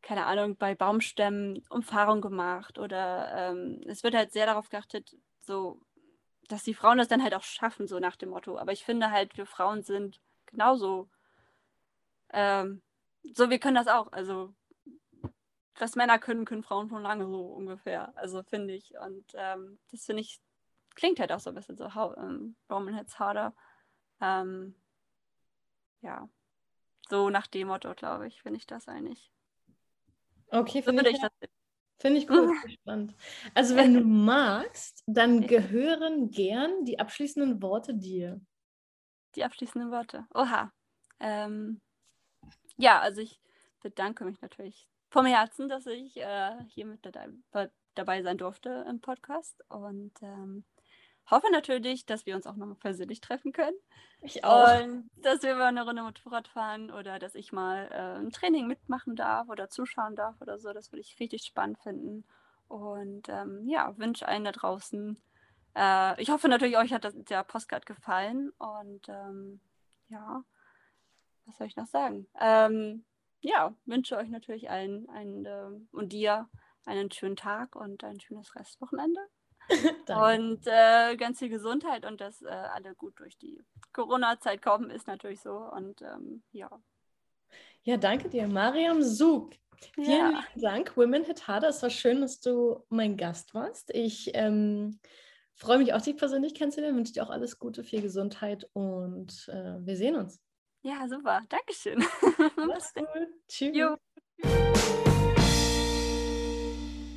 [0.04, 5.82] keine Ahnung, bei Baumstämmen Umfahrung gemacht oder ähm, es wird halt sehr darauf geachtet, so
[6.48, 8.60] dass die Frauen das dann halt auch schaffen, so nach dem Motto.
[8.60, 11.10] Aber ich finde halt, wir Frauen sind genauso
[12.32, 12.84] ähm,
[13.34, 14.12] so, wir können das auch.
[14.12, 14.54] Also,
[15.80, 18.16] was Männer können, können Frauen schon lange so ungefähr.
[18.16, 18.94] Also, finde ich.
[19.00, 20.40] Und ähm, das finde ich,
[20.96, 23.54] klingt halt auch so ein bisschen so, how, um, Roman Hits Harder.
[24.22, 24.76] Ähm,
[26.02, 26.30] ja,
[27.10, 29.32] so nach dem Motto, glaube ich, finde ich das eigentlich.
[30.50, 31.32] Okay, so finde ich, ich, das.
[32.00, 33.16] Finde ich cool, spannend.
[33.54, 38.42] Also wenn du magst, dann gehören gern die abschließenden Worte dir.
[39.36, 40.28] Die abschließenden Worte.
[40.34, 40.72] Oha.
[41.20, 41.82] Ähm,
[42.78, 43.40] ja, also ich
[43.82, 49.00] bedanke mich natürlich vom Herzen, dass ich äh, hier mit dabei, dabei sein durfte im
[49.00, 50.66] Podcast und ähm,
[51.30, 53.76] hoffe natürlich, dass wir uns auch nochmal persönlich treffen können.
[54.22, 54.82] Ich auch.
[54.82, 58.66] Und dass wir mal eine Runde Motorrad fahren oder dass ich mal äh, ein Training
[58.66, 60.74] mitmachen darf oder zuschauen darf oder so.
[60.74, 62.26] Das würde ich richtig spannend finden.
[62.68, 65.22] Und ähm, ja, wünsche allen da draußen.
[65.76, 68.50] Äh, ich hoffe natürlich, euch hat das, der Postcard gefallen.
[68.58, 69.60] Und ähm,
[70.10, 70.44] ja,
[71.46, 72.26] was soll ich noch sagen?
[72.42, 73.06] Ähm,
[73.44, 76.50] ja, wünsche euch natürlich allen einen, äh, und dir
[76.86, 79.20] einen schönen Tag und ein schönes Restwochenende.
[80.10, 83.62] und äh, ganz viel Gesundheit und dass äh, alle gut durch die
[83.94, 85.58] Corona-Zeit kommen, ist natürlich so.
[85.58, 86.70] Und ähm, ja.
[87.84, 89.54] Ja, danke dir, Mariam Sug.
[89.96, 90.44] Vielen ja.
[90.56, 90.96] Dank.
[90.96, 91.70] Women Hit Harder.
[91.70, 93.90] Es war schön, dass du mein Gast warst.
[93.94, 95.00] Ich ähm,
[95.56, 96.98] freue mich auch, dich persönlich kennenzulernen.
[96.98, 100.43] Wünsche dir auch alles Gute, viel Gesundheit und äh, wir sehen uns.
[100.84, 101.42] Ja, super.
[101.48, 102.04] Dankeschön.
[102.58, 103.08] Mach's gut.
[103.48, 103.76] Tschüss.
[103.76, 103.96] Jo.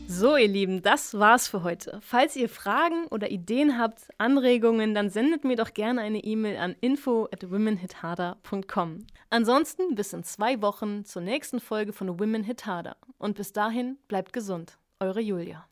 [0.07, 1.99] So, ihr Lieben, das war's für heute.
[2.01, 6.77] Falls ihr Fragen oder Ideen habt, Anregungen, dann sendet mir doch gerne eine E-Mail an
[6.81, 9.07] info at womenhitharder.com.
[9.31, 12.97] Ansonsten bis in zwei Wochen zur nächsten Folge von Women Hit Harder.
[13.19, 14.79] Und bis dahin bleibt gesund.
[15.01, 15.67] Eure Julia.